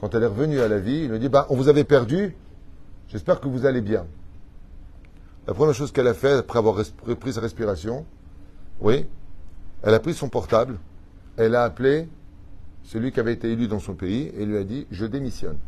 Quand 0.00 0.14
elle 0.14 0.22
est 0.22 0.26
revenue 0.26 0.60
à 0.60 0.68
la 0.68 0.78
vie, 0.78 1.04
il 1.04 1.10
lui 1.10 1.18
dit 1.18 1.28
bah, 1.28 1.46
On 1.50 1.56
vous 1.56 1.68
avait 1.68 1.84
perdu, 1.84 2.36
j'espère 3.08 3.40
que 3.40 3.48
vous 3.48 3.66
allez 3.66 3.80
bien. 3.80 4.06
La 5.46 5.54
première 5.54 5.74
chose 5.74 5.92
qu'elle 5.92 6.08
a 6.08 6.14
fait, 6.14 6.32
après 6.32 6.58
avoir 6.58 6.76
repris 7.06 7.32
sa 7.32 7.40
respiration, 7.40 8.06
oui, 8.80 9.06
elle 9.82 9.94
a 9.94 10.00
pris 10.00 10.14
son 10.14 10.28
portable, 10.28 10.78
elle 11.36 11.54
a 11.54 11.64
appelé 11.64 12.08
celui 12.84 13.12
qui 13.12 13.20
avait 13.20 13.32
été 13.32 13.50
élu 13.50 13.66
dans 13.66 13.80
son 13.80 13.94
pays 13.94 14.30
et 14.36 14.44
lui 14.44 14.56
a 14.56 14.64
dit 14.64 14.86
Je 14.90 15.06
démissionne. 15.06 15.58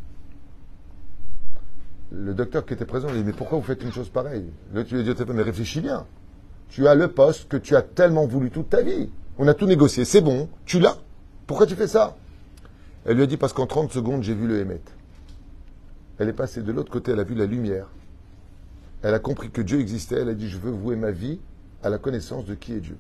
Le 2.13 2.35
docteur 2.35 2.65
qui 2.65 2.75
était 2.75 2.85
présent 2.85 3.09
lui 3.09 3.19
a 3.19 3.21
dit 3.21 3.27
Mais 3.27 3.33
pourquoi 3.33 3.59
vous 3.59 3.65
faites 3.65 3.83
une 3.83 3.93
chose 3.93 4.09
pareille? 4.09 4.47
Le 4.73 4.85
tu 4.85 4.95
lui 4.95 5.09
a 5.09 5.15
dit 5.15 5.25
Mais 5.33 5.43
réfléchis 5.43 5.81
bien. 5.81 6.07
Tu 6.69 6.87
as 6.89 6.95
le 6.95 7.09
poste 7.09 7.49
que 7.49 7.57
tu 7.57 7.77
as 7.77 7.83
tellement 7.83 8.27
voulu 8.27 8.51
toute 8.51 8.71
ta 8.71 8.83
vie. 8.83 9.11
On 9.39 9.47
a 9.49 9.55
tout 9.55 9.67
négocié, 9.67 10.05
c'est 10.05 10.21
bon, 10.21 10.49
tu 10.65 10.81
l'as. 10.81 10.99
Pourquoi 11.47 11.67
tu 11.67 11.77
fais 11.77 11.87
ça? 11.87 12.17
Elle 13.05 13.17
lui 13.17 13.23
a 13.23 13.27
dit 13.27 13.37
Parce 13.37 13.53
qu'en 13.53 13.67
30 13.67 13.93
secondes, 13.93 14.23
j'ai 14.23 14.35
vu 14.35 14.47
le 14.47 14.59
Hémet. 14.59 14.81
Elle 16.19 16.29
est 16.29 16.33
passée 16.33 16.63
de 16.63 16.73
l'autre 16.73 16.91
côté, 16.91 17.13
elle 17.13 17.21
a 17.21 17.25
vu 17.25 17.35
la 17.35 17.47
lumière. 17.47 17.89
Elle 19.03 19.15
a 19.15 19.19
compris 19.19 19.51
que 19.51 19.61
Dieu 19.63 19.81
existait, 19.81 20.17
elle 20.17 20.29
a 20.29 20.35
dit 20.35 20.49
Je 20.49 20.59
veux 20.59 20.71
vouer 20.71 20.97
ma 20.97 21.11
vie 21.11 21.39
à 21.83 21.91
la 21.91 21.99
connaissance 21.99 22.47
de 22.47 22.55
qui 22.55 22.73
est 22.73 22.81
Dieu. 22.81 22.97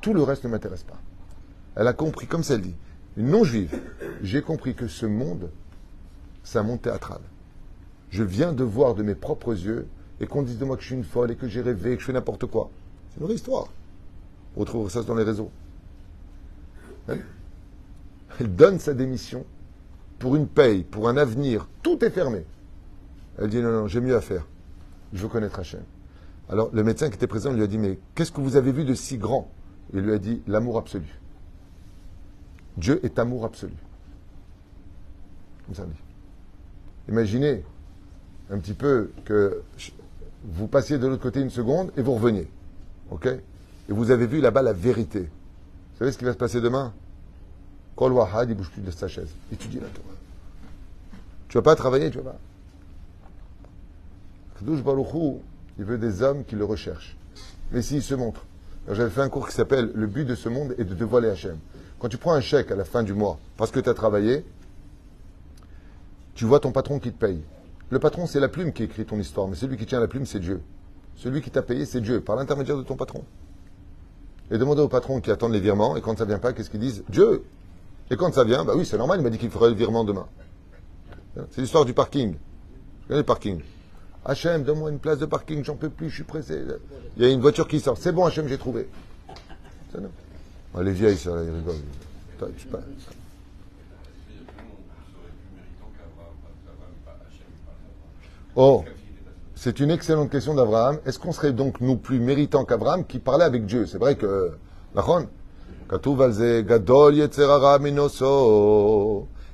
Tout 0.00 0.14
le 0.14 0.22
reste 0.22 0.44
ne 0.44 0.48
m'intéresse 0.48 0.84
pas. 0.84 0.98
Elle 1.76 1.86
a 1.86 1.92
compris, 1.92 2.26
comme 2.26 2.42
ça 2.42 2.54
elle 2.54 2.62
dit, 2.62 2.74
une 3.16 3.28
non-juive, 3.28 3.78
j'ai 4.22 4.42
compris 4.42 4.74
que 4.74 4.88
ce 4.88 5.06
monde, 5.06 5.50
c'est 6.42 6.58
un 6.58 6.62
monde 6.62 6.80
théâtral. 6.80 7.20
Je 8.10 8.22
viens 8.22 8.52
de 8.52 8.64
voir 8.64 8.94
de 8.94 9.02
mes 9.02 9.14
propres 9.14 9.52
yeux 9.52 9.86
et 10.20 10.26
qu'on 10.26 10.42
dise 10.42 10.58
de 10.58 10.64
moi 10.64 10.76
que 10.76 10.82
je 10.82 10.88
suis 10.88 10.96
une 10.96 11.04
folle 11.04 11.30
et 11.30 11.36
que 11.36 11.48
j'ai 11.48 11.60
rêvé, 11.60 11.94
que 11.96 12.00
je 12.00 12.06
fais 12.06 12.12
n'importe 12.12 12.46
quoi. 12.46 12.70
C'est 13.10 13.20
une 13.20 13.26
vraie 13.26 13.34
histoire. 13.34 13.68
On 14.56 14.60
retrouve 14.60 14.90
ça 14.90 15.02
dans 15.02 15.14
les 15.14 15.24
réseaux. 15.24 15.50
Elle 18.42 18.54
donne 18.56 18.80
sa 18.80 18.92
démission 18.92 19.44
pour 20.18 20.34
une 20.34 20.48
paye, 20.48 20.82
pour 20.82 21.08
un 21.08 21.16
avenir. 21.16 21.68
Tout 21.82 22.04
est 22.04 22.10
fermé. 22.10 22.44
Elle 23.38 23.50
dit 23.50 23.60
non, 23.60 23.70
non, 23.70 23.86
j'ai 23.86 24.00
mieux 24.00 24.16
à 24.16 24.20
faire. 24.20 24.46
Je 25.12 25.22
veux 25.22 25.28
connaître 25.28 25.60
Hachem. 25.60 25.82
Alors 26.48 26.70
le 26.72 26.82
médecin 26.82 27.08
qui 27.08 27.14
était 27.14 27.28
présent 27.28 27.52
lui 27.52 27.62
a 27.62 27.68
dit 27.68 27.78
Mais 27.78 28.00
qu'est-ce 28.14 28.32
que 28.32 28.40
vous 28.40 28.56
avez 28.56 28.72
vu 28.72 28.84
de 28.84 28.94
si 28.94 29.16
grand? 29.16 29.48
Il 29.94 30.00
lui 30.00 30.12
a 30.12 30.18
dit 30.18 30.42
L'amour 30.48 30.78
absolu. 30.78 31.06
Dieu 32.76 32.98
est 33.04 33.18
amour 33.18 33.44
absolu. 33.44 33.74
Imaginez 37.08 37.62
un 38.50 38.58
petit 38.58 38.74
peu 38.74 39.12
que 39.24 39.62
vous 40.44 40.66
passiez 40.66 40.98
de 40.98 41.06
l'autre 41.06 41.22
côté 41.22 41.40
une 41.40 41.50
seconde 41.50 41.92
et 41.96 42.02
vous 42.02 42.14
reveniez. 42.14 42.48
OK? 43.10 43.26
Et 43.26 43.40
vous 43.88 44.10
avez 44.10 44.26
vu 44.26 44.40
là-bas 44.40 44.62
la 44.62 44.72
vérité. 44.72 45.20
Vous 45.20 45.98
savez 45.98 46.10
ce 46.10 46.18
qui 46.18 46.24
va 46.24 46.32
se 46.32 46.38
passer 46.38 46.60
demain? 46.60 46.92
Kol 47.96 48.12
Wahad, 48.12 48.48
il 48.50 48.56
bouge 48.56 48.70
plus 48.70 48.82
de 48.82 48.90
sa 48.90 49.08
chaise. 49.08 49.30
Étudie 49.52 49.80
la 49.80 49.88
Torah. 49.88 50.14
Tu 51.48 51.58
vas 51.58 51.62
pas 51.62 51.76
travailler, 51.76 52.10
tu 52.10 52.18
vas 52.18 52.32
pas. 52.32 52.38
Kadosh 54.58 54.80
il 55.78 55.84
veut 55.84 55.98
des 55.98 56.22
hommes 56.22 56.44
qui 56.44 56.56
le 56.56 56.64
recherchent. 56.64 57.16
Mais 57.72 57.82
s'il 57.82 58.02
se 58.02 58.14
montre. 58.14 58.44
J'avais 58.88 59.10
fait 59.10 59.20
un 59.20 59.28
cours 59.28 59.48
qui 59.48 59.54
s'appelle 59.54 59.90
Le 59.94 60.06
but 60.06 60.24
de 60.24 60.34
ce 60.34 60.48
monde 60.48 60.74
est 60.78 60.84
de 60.84 60.94
dévoiler 60.94 61.28
Hachem. 61.28 61.58
Quand 61.98 62.08
tu 62.08 62.18
prends 62.18 62.32
un 62.32 62.40
chèque 62.40 62.70
à 62.70 62.76
la 62.76 62.84
fin 62.84 63.02
du 63.02 63.14
mois 63.14 63.38
parce 63.56 63.70
que 63.70 63.78
tu 63.78 63.88
as 63.88 63.94
travaillé, 63.94 64.44
tu 66.34 66.44
vois 66.44 66.58
ton 66.60 66.72
patron 66.72 66.98
qui 66.98 67.12
te 67.12 67.18
paye. 67.18 67.40
Le 67.90 67.98
patron, 67.98 68.26
c'est 68.26 68.40
la 68.40 68.48
plume 68.48 68.72
qui 68.72 68.82
écrit 68.82 69.04
ton 69.04 69.18
histoire, 69.18 69.46
mais 69.48 69.54
celui 69.54 69.76
qui 69.76 69.86
tient 69.86 70.00
la 70.00 70.08
plume, 70.08 70.26
c'est 70.26 70.40
Dieu. 70.40 70.62
Celui 71.16 71.42
qui 71.42 71.50
t'a 71.50 71.62
payé, 71.62 71.84
c'est 71.84 72.00
Dieu, 72.00 72.22
par 72.22 72.36
l'intermédiaire 72.36 72.76
de 72.76 72.82
ton 72.82 72.96
patron. 72.96 73.22
Et 74.50 74.56
demandez 74.56 74.80
au 74.80 74.88
patron 74.88 75.20
qui 75.20 75.30
attend 75.30 75.48
les 75.48 75.60
virements, 75.60 75.96
et 75.96 76.00
quand 76.00 76.16
ça 76.18 76.24
vient 76.24 76.38
pas, 76.38 76.52
qu'est-ce 76.52 76.70
qu'ils 76.70 76.80
disent? 76.80 77.04
Dieu 77.10 77.44
Et 78.12 78.16
quand 78.16 78.30
ça 78.34 78.44
vient, 78.44 78.62
bah 78.62 78.74
oui, 78.76 78.84
c'est 78.84 78.98
normal, 78.98 79.20
il 79.20 79.22
m'a 79.22 79.30
dit 79.30 79.38
qu'il 79.38 79.50
ferait 79.50 79.70
le 79.70 79.74
virement 79.74 80.04
demain. 80.04 80.26
C'est 81.50 81.62
l'histoire 81.62 81.86
du 81.86 81.94
parking. 81.94 82.34
Je 83.02 83.08
connais 83.08 83.20
le 83.20 83.24
parking? 83.24 83.62
Hachem, 84.22 84.64
donne-moi 84.64 84.90
une 84.90 84.98
place 84.98 85.18
de 85.18 85.24
parking, 85.24 85.64
j'en 85.64 85.76
peux 85.76 85.88
plus, 85.88 86.10
je 86.10 86.16
suis 86.16 86.24
pressé. 86.24 86.60
Il 87.16 87.22
y 87.22 87.26
a 87.26 87.32
une 87.32 87.40
voiture 87.40 87.66
qui 87.66 87.80
sort. 87.80 87.96
C'est 87.96 88.12
bon, 88.12 88.26
Hachem, 88.26 88.46
j'ai 88.48 88.58
trouvé. 88.58 88.86
les 90.82 90.92
vieilles, 90.92 91.16
ça, 91.16 91.30
ils 91.42 91.50
rigolent. 91.50 91.74
Oh, 98.54 98.84
c'est 99.54 99.80
une 99.80 99.90
excellente 99.90 100.28
question 100.28 100.54
d'Abraham. 100.54 100.98
Est-ce 101.06 101.18
qu'on 101.18 101.32
serait 101.32 101.52
donc 101.52 101.80
nous 101.80 101.96
plus 101.96 102.20
méritants 102.20 102.66
qu'Abraham 102.66 103.06
qui 103.06 103.18
parlait 103.18 103.46
avec 103.46 103.64
Dieu? 103.64 103.86
C'est 103.86 103.96
vrai 103.96 104.16
que. 104.16 104.52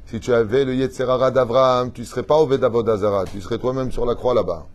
Si 0.06 0.20
tu 0.20 0.32
avais 0.32 0.64
le 0.64 0.74
Yetzerara 0.76 1.32
d'Abraham, 1.32 1.90
tu 1.90 2.02
ne 2.02 2.06
serais 2.06 2.22
pas 2.22 2.36
au 2.36 2.46
Vedavodazara, 2.46 3.24
tu 3.24 3.40
serais 3.40 3.58
toi-même 3.58 3.90
sur 3.90 4.06
la 4.06 4.14
croix 4.14 4.34
là-bas. 4.34 4.66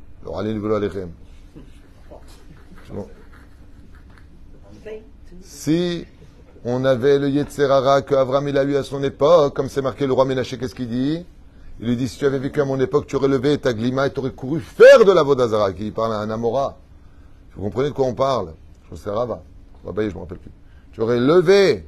Si 5.42 6.06
on 6.66 6.84
avait 6.84 7.18
le 7.18 7.30
Yetzerara 7.30 8.02
qu'Abraham 8.02 8.50
il 8.50 8.58
a 8.58 8.66
eu 8.66 8.76
à 8.76 8.84
son 8.84 9.02
époque, 9.02 9.54
comme 9.56 9.70
c'est 9.70 9.82
marqué 9.82 10.06
le 10.06 10.12
roi 10.12 10.26
Ménaché, 10.26 10.58
qu'est-ce 10.58 10.76
qu'il 10.76 10.90
dit? 10.90 11.26
Il 11.80 11.88
lui 11.88 11.96
dit 11.96 12.10
si 12.10 12.18
tu 12.18 12.26
avais 12.26 12.40
vécu 12.40 12.60
à 12.60 12.66
mon 12.66 12.80
époque, 12.82 13.08
tu 13.08 13.16
aurais 13.16 13.30
levé 13.30 13.58
ta 13.58 13.74
glima 13.74 14.08
et 14.08 14.12
tu 14.12 14.20
aurais 14.20 14.32
couru 14.32 14.60
faire 14.60 15.06
de 15.06 15.12
la 15.14 15.24
Vodazara, 15.24 15.72
qui 15.72 15.92
parle 15.92 16.12
à 16.12 16.20
un 16.20 16.30
Amora. 16.30 16.78
Vous 17.56 17.64
comprenez 17.64 17.88
de 17.88 17.94
quoi 17.94 18.06
on 18.06 18.16
parle? 18.16 18.54
Je 18.92 18.98
sais 18.98 19.10
Rava. 19.10 19.42
je 19.86 19.90
ne 19.90 20.08
me 20.08 20.20
rappelle 20.20 20.40
plus. 20.40 20.52
Tu 20.94 21.02
aurais 21.02 21.20
levé 21.20 21.86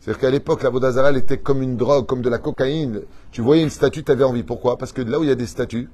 c'est-à-dire 0.00 0.20
qu'à 0.20 0.30
l'époque, 0.30 0.62
la 0.62 0.70
Vodazara, 0.70 1.12
était 1.12 1.38
comme 1.38 1.62
une 1.62 1.76
drogue, 1.76 2.06
comme 2.06 2.22
de 2.22 2.30
la 2.30 2.38
cocaïne. 2.38 3.02
Tu 3.32 3.42
voyais 3.42 3.62
une 3.62 3.70
statue, 3.70 4.02
tu 4.02 4.10
avais 4.10 4.24
envie. 4.24 4.42
Pourquoi? 4.42 4.78
Parce 4.78 4.92
que 4.92 5.02
là 5.02 5.20
où 5.20 5.24
il 5.24 5.28
y 5.28 5.32
a 5.32 5.34
des 5.34 5.46
statues, 5.46 5.90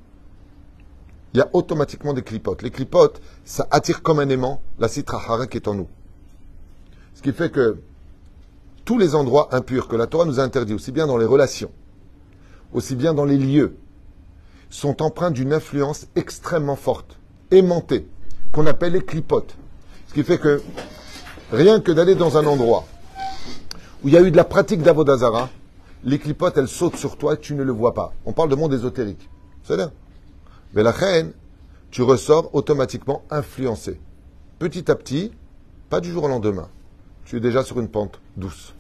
il 1.35 1.39
y 1.39 1.41
a 1.41 1.49
automatiquement 1.53 2.15
des 2.15 2.23
clipotes. 2.23 2.63
Les 2.63 2.71
clipotes, 2.71 3.21
ça 3.45 3.67
attire 3.73 4.03
comme 4.03 4.21
un 4.21 4.29
aimant 4.29 4.63
la 4.79 4.87
citrahara 4.87 5.49
qui 5.49 5.57
est 5.57 5.67
en 5.67 5.75
nous. 5.75 5.89
Ce 7.15 7.23
qui 7.23 7.33
fait 7.33 7.51
que 7.51 7.79
tous 8.85 8.97
les 8.97 9.17
endroits 9.17 9.49
impurs 9.53 9.89
que 9.89 9.97
la 9.97 10.07
Torah 10.07 10.25
nous 10.25 10.39
a 10.39 10.45
interdits, 10.45 10.75
aussi 10.75 10.93
bien 10.93 11.09
dans 11.09 11.17
les 11.17 11.27
relations, 11.27 11.73
aussi 12.73 12.95
bien 12.95 13.13
dans 13.13 13.25
les 13.25 13.39
lieux, 13.39 13.77
sont 14.71 15.03
empreints 15.03 15.33
d'une 15.33 15.53
influence 15.53 16.07
extrêmement 16.15 16.77
forte, 16.77 17.19
aimantée, 17.51 18.07
qu'on 18.53 18.67
appelle 18.67 18.93
les 18.93 19.05
clipotes. 19.05 19.57
Ce 20.09 20.15
qui 20.15 20.23
fait 20.23 20.39
que 20.39 20.63
rien 21.51 21.81
que 21.81 21.93
d'aller 21.93 22.15
dans 22.15 22.37
un 22.37 22.47
endroit 22.47 22.85
où 24.03 24.09
il 24.09 24.15
y 24.15 24.17
a 24.17 24.23
eu 24.23 24.31
de 24.31 24.37
la 24.37 24.45
pratique 24.45 24.83
d'Avodazara, 24.83 25.49
les 26.05 26.19
clipotes, 26.19 26.57
elles 26.57 26.69
sautent 26.69 26.97
sur 26.97 27.17
toi 27.17 27.35
et 27.35 27.39
tu 27.39 27.55
ne 27.55 27.63
le 27.63 27.73
vois 27.73 27.95
pas. 27.95 28.13
On 28.25 28.33
parle 28.33 28.49
de 28.51 28.55
monde 28.55 28.73
ésotérique. 28.73 29.29
C'est. 29.65 29.79
Mais 30.75 30.83
la 30.83 30.93
reine, 30.93 31.33
tu 31.91 32.03
ressors 32.03 32.55
automatiquement 32.55 33.23
influencé. 33.31 33.99
Petit 34.59 34.91
à 34.91 34.95
petit, 34.95 35.33
pas 35.91 36.01
du 36.01 36.13
jour 36.13 36.25
au 36.25 36.29
lendemain. 36.29 36.69
Tu 37.25 37.37
es 37.37 37.41
déjà 37.41 37.65
sur 37.65 37.81
une 37.81 37.89
pente 37.89 38.21
douce. 38.37 38.75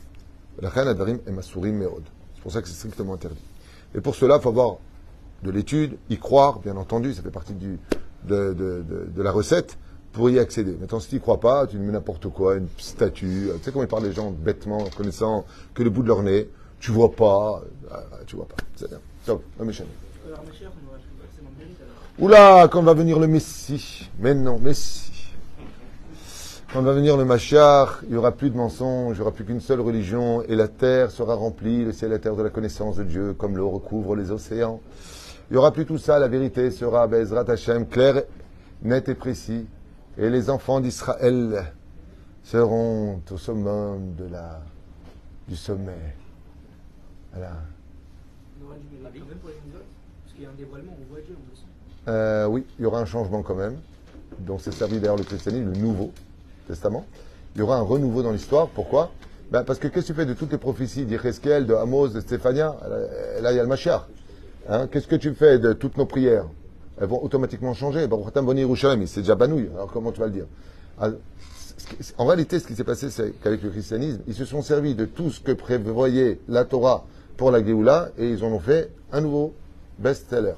La 0.60 0.68
reine 0.68 0.88
Adarim 0.88 1.18
est 1.26 1.32
Masurim 1.32 1.76
Merod. 1.76 2.04
C'est 2.34 2.42
pour 2.42 2.52
ça 2.52 2.62
que 2.62 2.68
c'est 2.68 2.74
strictement 2.74 3.14
interdit. 3.14 3.42
Et 3.94 4.00
pour 4.00 4.14
cela, 4.14 4.36
il 4.36 4.42
faut 4.42 4.50
avoir 4.50 4.76
de 5.42 5.50
l'étude, 5.50 5.98
y 6.10 6.18
croire, 6.18 6.60
bien 6.60 6.76
entendu, 6.76 7.12
ça 7.14 7.22
fait 7.22 7.30
partie 7.30 7.54
de 7.54 7.78
la 9.16 9.32
recette 9.32 9.76
pour 10.16 10.30
y 10.30 10.38
accéder. 10.38 10.74
Maintenant, 10.80 10.98
si 10.98 11.10
tu 11.10 11.16
n'y 11.16 11.20
crois 11.20 11.38
pas, 11.38 11.66
tu 11.66 11.76
mets 11.76 11.92
n'importe 11.92 12.28
quoi, 12.28 12.56
une 12.56 12.68
statue. 12.78 13.50
Tu 13.58 13.62
sais 13.62 13.70
comment 13.70 13.84
ils 13.84 13.88
parlent 13.88 14.06
les 14.06 14.14
gens 14.14 14.30
bêtement, 14.30 14.84
connaissant 14.96 15.44
que 15.74 15.82
le 15.82 15.90
bout 15.90 16.02
de 16.02 16.08
leur 16.08 16.22
nez. 16.22 16.48
Tu 16.80 16.90
vois 16.90 17.12
pas, 17.12 17.62
euh, 17.92 17.96
tu 18.26 18.36
vois 18.36 18.46
pas. 18.46 18.56
C'est 18.76 18.88
bien. 18.88 18.98
Oula, 22.18 22.66
quand 22.68 22.82
va 22.82 22.94
venir 22.94 23.18
le 23.18 23.26
Messie? 23.26 24.08
Mais 24.18 24.34
non, 24.34 24.58
Messie. 24.58 25.34
Quand 26.72 26.80
va 26.80 26.94
venir 26.94 27.18
le 27.18 27.26
Machar, 27.26 28.00
il 28.04 28.12
n'y 28.12 28.16
aura 28.16 28.32
plus 28.32 28.48
de 28.48 28.56
mensonges, 28.56 29.16
il 29.16 29.20
n'y 29.20 29.22
aura 29.22 29.32
plus 29.32 29.44
qu'une 29.44 29.60
seule 29.60 29.80
religion, 29.80 30.42
et 30.48 30.56
la 30.56 30.68
terre 30.68 31.10
sera 31.10 31.34
remplie, 31.34 31.84
le 31.84 31.92
ciel 31.92 32.10
et 32.10 32.14
la 32.14 32.20
terre 32.20 32.36
de 32.36 32.42
la 32.42 32.50
connaissance 32.50 32.96
de 32.96 33.04
Dieu, 33.04 33.34
comme 33.34 33.56
l'eau 33.56 33.68
recouvre 33.68 34.16
les 34.16 34.30
océans. 34.30 34.80
Il 35.50 35.54
n'y 35.54 35.58
aura 35.58 35.72
plus 35.72 35.84
tout 35.84 35.98
ça, 35.98 36.18
la 36.18 36.28
vérité 36.28 36.70
sera 36.70 37.06
Bezrat 37.06 37.50
Hashem, 37.50 37.86
claire, 37.86 38.22
net 38.82 39.10
et 39.10 39.14
précis. 39.14 39.66
Et 40.18 40.30
les 40.30 40.48
enfants 40.48 40.80
d'Israël 40.80 41.72
seront 42.42 43.20
au 43.30 43.36
summum 43.36 44.14
du 45.46 45.56
sommet. 45.56 45.92
Voilà. 47.32 47.52
Euh, 52.08 52.46
oui, 52.46 52.64
il 52.78 52.82
y 52.82 52.86
aura 52.86 53.00
un 53.00 53.04
changement 53.04 53.42
quand 53.42 53.54
même. 53.54 53.76
Donc 54.38 54.60
c'est 54.62 54.72
servi 54.72 54.98
d'ailleurs 55.00 55.16
le 55.16 55.24
christianisme, 55.24 55.72
le 55.72 55.78
Nouveau 55.78 56.12
Testament. 56.66 57.04
Il 57.54 57.60
y 57.60 57.62
aura 57.62 57.76
un 57.76 57.82
renouveau 57.82 58.22
dans 58.22 58.32
l'histoire. 58.32 58.68
Pourquoi? 58.68 59.10
Ben, 59.50 59.64
Parce 59.64 59.78
que 59.78 59.88
qu'est-ce 59.88 60.08
que 60.08 60.12
tu 60.12 60.18
fais 60.18 60.26
de 60.26 60.34
toutes 60.34 60.52
les 60.52 60.58
prophéties 60.58 61.04
d'Ireskel, 61.04 61.66
de 61.66 61.74
Amos, 61.74 62.08
de 62.08 62.20
Stéphania? 62.20 62.76
Là, 63.40 63.52
il 63.52 63.56
y 63.56 63.58
a 63.58 63.62
le 63.62 63.68
Mashiach. 63.68 64.02
Hein 64.68 64.88
qu'est-ce 64.88 65.06
que 65.06 65.16
tu 65.16 65.32
fais 65.34 65.58
de 65.58 65.72
toutes 65.72 65.96
nos 65.96 66.06
prières? 66.06 66.46
Elles 66.98 67.06
vont 67.08 67.22
automatiquement 67.22 67.74
changer. 67.74 68.08
C'est 69.06 69.20
déjà 69.20 69.34
banouille. 69.34 69.68
Alors 69.74 69.90
comment 69.92 70.12
tu 70.12 70.20
vas 70.20 70.26
le 70.26 70.32
dire 70.32 70.46
Ah, 70.98 71.10
En 72.18 72.26
réalité, 72.26 72.58
ce 72.58 72.66
qui 72.66 72.74
s'est 72.74 72.84
passé, 72.84 73.10
c'est 73.10 73.32
qu'avec 73.42 73.62
le 73.62 73.70
christianisme, 73.70 74.20
ils 74.26 74.34
se 74.34 74.44
sont 74.44 74.62
servis 74.62 74.94
de 74.94 75.04
tout 75.04 75.30
ce 75.30 75.40
que 75.40 75.52
prévoyait 75.52 76.40
la 76.48 76.64
Torah 76.64 77.04
pour 77.36 77.50
la 77.50 77.62
Géoula 77.64 78.10
et 78.16 78.30
ils 78.30 78.42
en 78.44 78.48
ont 78.48 78.60
fait 78.60 78.90
un 79.12 79.20
nouveau 79.20 79.54
best-seller. 79.98 80.54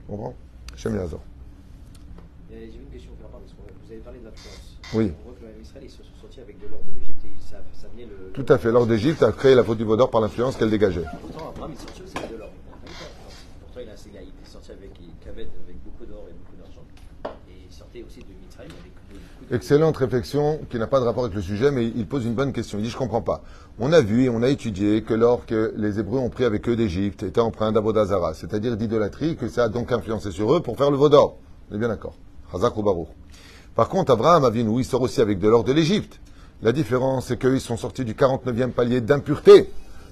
Tu 0.00 0.04
comprends? 0.12 0.34
J'ai 0.76 0.88
une 0.90 2.86
question 2.92 3.10
par 3.20 3.30
rapport 3.30 3.40
parce 3.40 3.52
que 3.52 3.58
vous 3.86 3.92
avez 3.92 4.00
parlé 4.00 4.18
de 4.20 4.24
l'influence. 4.26 4.78
Oui. 4.94 5.12
On 5.24 5.30
voit 5.30 5.38
que 5.40 5.46
les 5.56 5.62
Israël 5.62 5.84
ils 5.86 5.90
se 5.90 6.02
sont 6.02 6.16
sortis 6.20 6.40
avec 6.40 6.60
de 6.60 6.66
l'or 6.68 6.80
de 6.86 7.00
l'Égypte 7.00 7.24
et 7.24 7.30
ça, 7.40 7.56
ça 7.72 7.88
venait 7.88 8.06
le. 8.06 8.30
Tout 8.32 8.44
à 8.52 8.58
fait. 8.58 8.70
L'or 8.70 8.86
d'Égypte 8.86 9.22
a 9.22 9.32
créé 9.32 9.54
la 9.54 9.64
faute 9.64 9.78
du 9.78 9.84
Vaudor 9.84 10.10
par 10.10 10.20
l'influence 10.20 10.56
qu'elle 10.56 10.70
dégageait. 10.70 11.04
Pourtant, 11.20 11.48
Abraham 11.50 11.72
il 11.72 11.78
sorti 11.80 12.02
aussi 12.02 12.16
avec 12.18 12.30
de 12.32 12.36
l'or. 12.36 12.50
Il 12.52 12.70
n'a 12.70 12.76
pas 12.76 12.90
eu 12.90 12.90
d'influence. 12.90 13.38
Pourtant, 13.64 13.80
il, 13.80 13.88
a, 13.88 13.94
il, 14.12 14.18
a, 14.18 14.22
il 14.22 14.28
est 14.28 14.50
sorti 14.52 14.72
avec 14.72 14.90
Kaved 15.24 15.48
avec 15.64 15.76
beaucoup 15.84 16.04
d'or 16.04 16.26
et 16.28 16.34
beaucoup 16.34 16.56
d'argent. 16.60 16.84
Et 17.48 17.64
il 17.66 17.72
sortait 17.94 18.04
aussi 18.06 18.20
de 18.20 18.34
Mitzrayim 18.42 18.70
avec 18.80 18.92
de- 18.92 19.14
beaucoup 19.14 19.50
de. 19.50 19.54
Excellente 19.54 19.96
réflexion 19.96 20.60
qui 20.70 20.78
n'a 20.78 20.86
pas 20.86 21.00
de 21.00 21.04
rapport 21.04 21.24
avec 21.24 21.34
le 21.36 21.42
sujet, 21.42 21.70
mais 21.70 21.86
il 21.86 22.06
pose 22.06 22.24
une 22.24 22.34
bonne 22.34 22.52
question. 22.52 22.78
Il 22.78 22.84
dit 22.84 22.90
Je 22.90 22.96
comprends 22.96 23.22
pas. 23.22 23.42
On 23.78 23.92
a 23.92 24.00
vu 24.00 24.24
et 24.24 24.28
on 24.28 24.42
a 24.42 24.48
étudié 24.48 25.02
que 25.02 25.14
l'or 25.14 25.46
que 25.46 25.72
les 25.76 25.98
Hébreux 25.98 26.18
ont 26.20 26.30
pris 26.30 26.44
avec 26.44 26.68
eux 26.68 26.76
d'Égypte 26.76 27.22
était 27.24 27.40
empreint 27.40 27.72
d'Avodazara, 27.72 28.34
c'est-à-dire 28.34 28.76
d'idolâtrie, 28.76 29.36
que 29.36 29.48
ça 29.48 29.64
a 29.64 29.68
donc 29.68 29.90
influencé 29.92 30.30
sur 30.30 30.54
eux 30.54 30.60
pour 30.60 30.76
faire 30.76 30.90
le 30.90 30.96
Vaudor. 30.96 31.36
On 31.70 31.74
est 31.74 31.78
bien 31.78 31.88
d'accord. 31.88 32.14
Chazak 32.52 32.76
ou. 32.76 33.06
Par 33.74 33.88
contre, 33.88 34.12
Abraham 34.12 34.44
Avinu, 34.44 34.78
il 34.80 34.84
sort 34.84 35.02
aussi 35.02 35.20
avec 35.20 35.40
de 35.40 35.48
l'or 35.48 35.64
de 35.64 35.72
l'Égypte. 35.72 36.20
La 36.62 36.70
différence, 36.70 37.26
c'est 37.26 37.38
qu'ils 37.38 37.60
sont 37.60 37.76
sortis 37.76 38.04
du 38.04 38.14
49e 38.14 38.70
palier 38.70 39.00
d'impureté, 39.00 39.68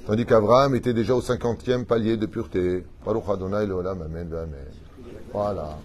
tandis 0.06 0.26
qu'Abraham 0.26 0.74
était 0.74 0.92
déjà 0.92 1.14
au 1.14 1.20
50e 1.22 1.84
palier 1.84 2.16
de 2.16 2.26
pureté. 2.26 2.84
Baruch 3.06 3.22
Adonai 3.28 3.66
Leolam, 3.66 4.02
Amen, 4.02 4.28
Amen. 4.32 4.48
Voilà. 5.32 5.78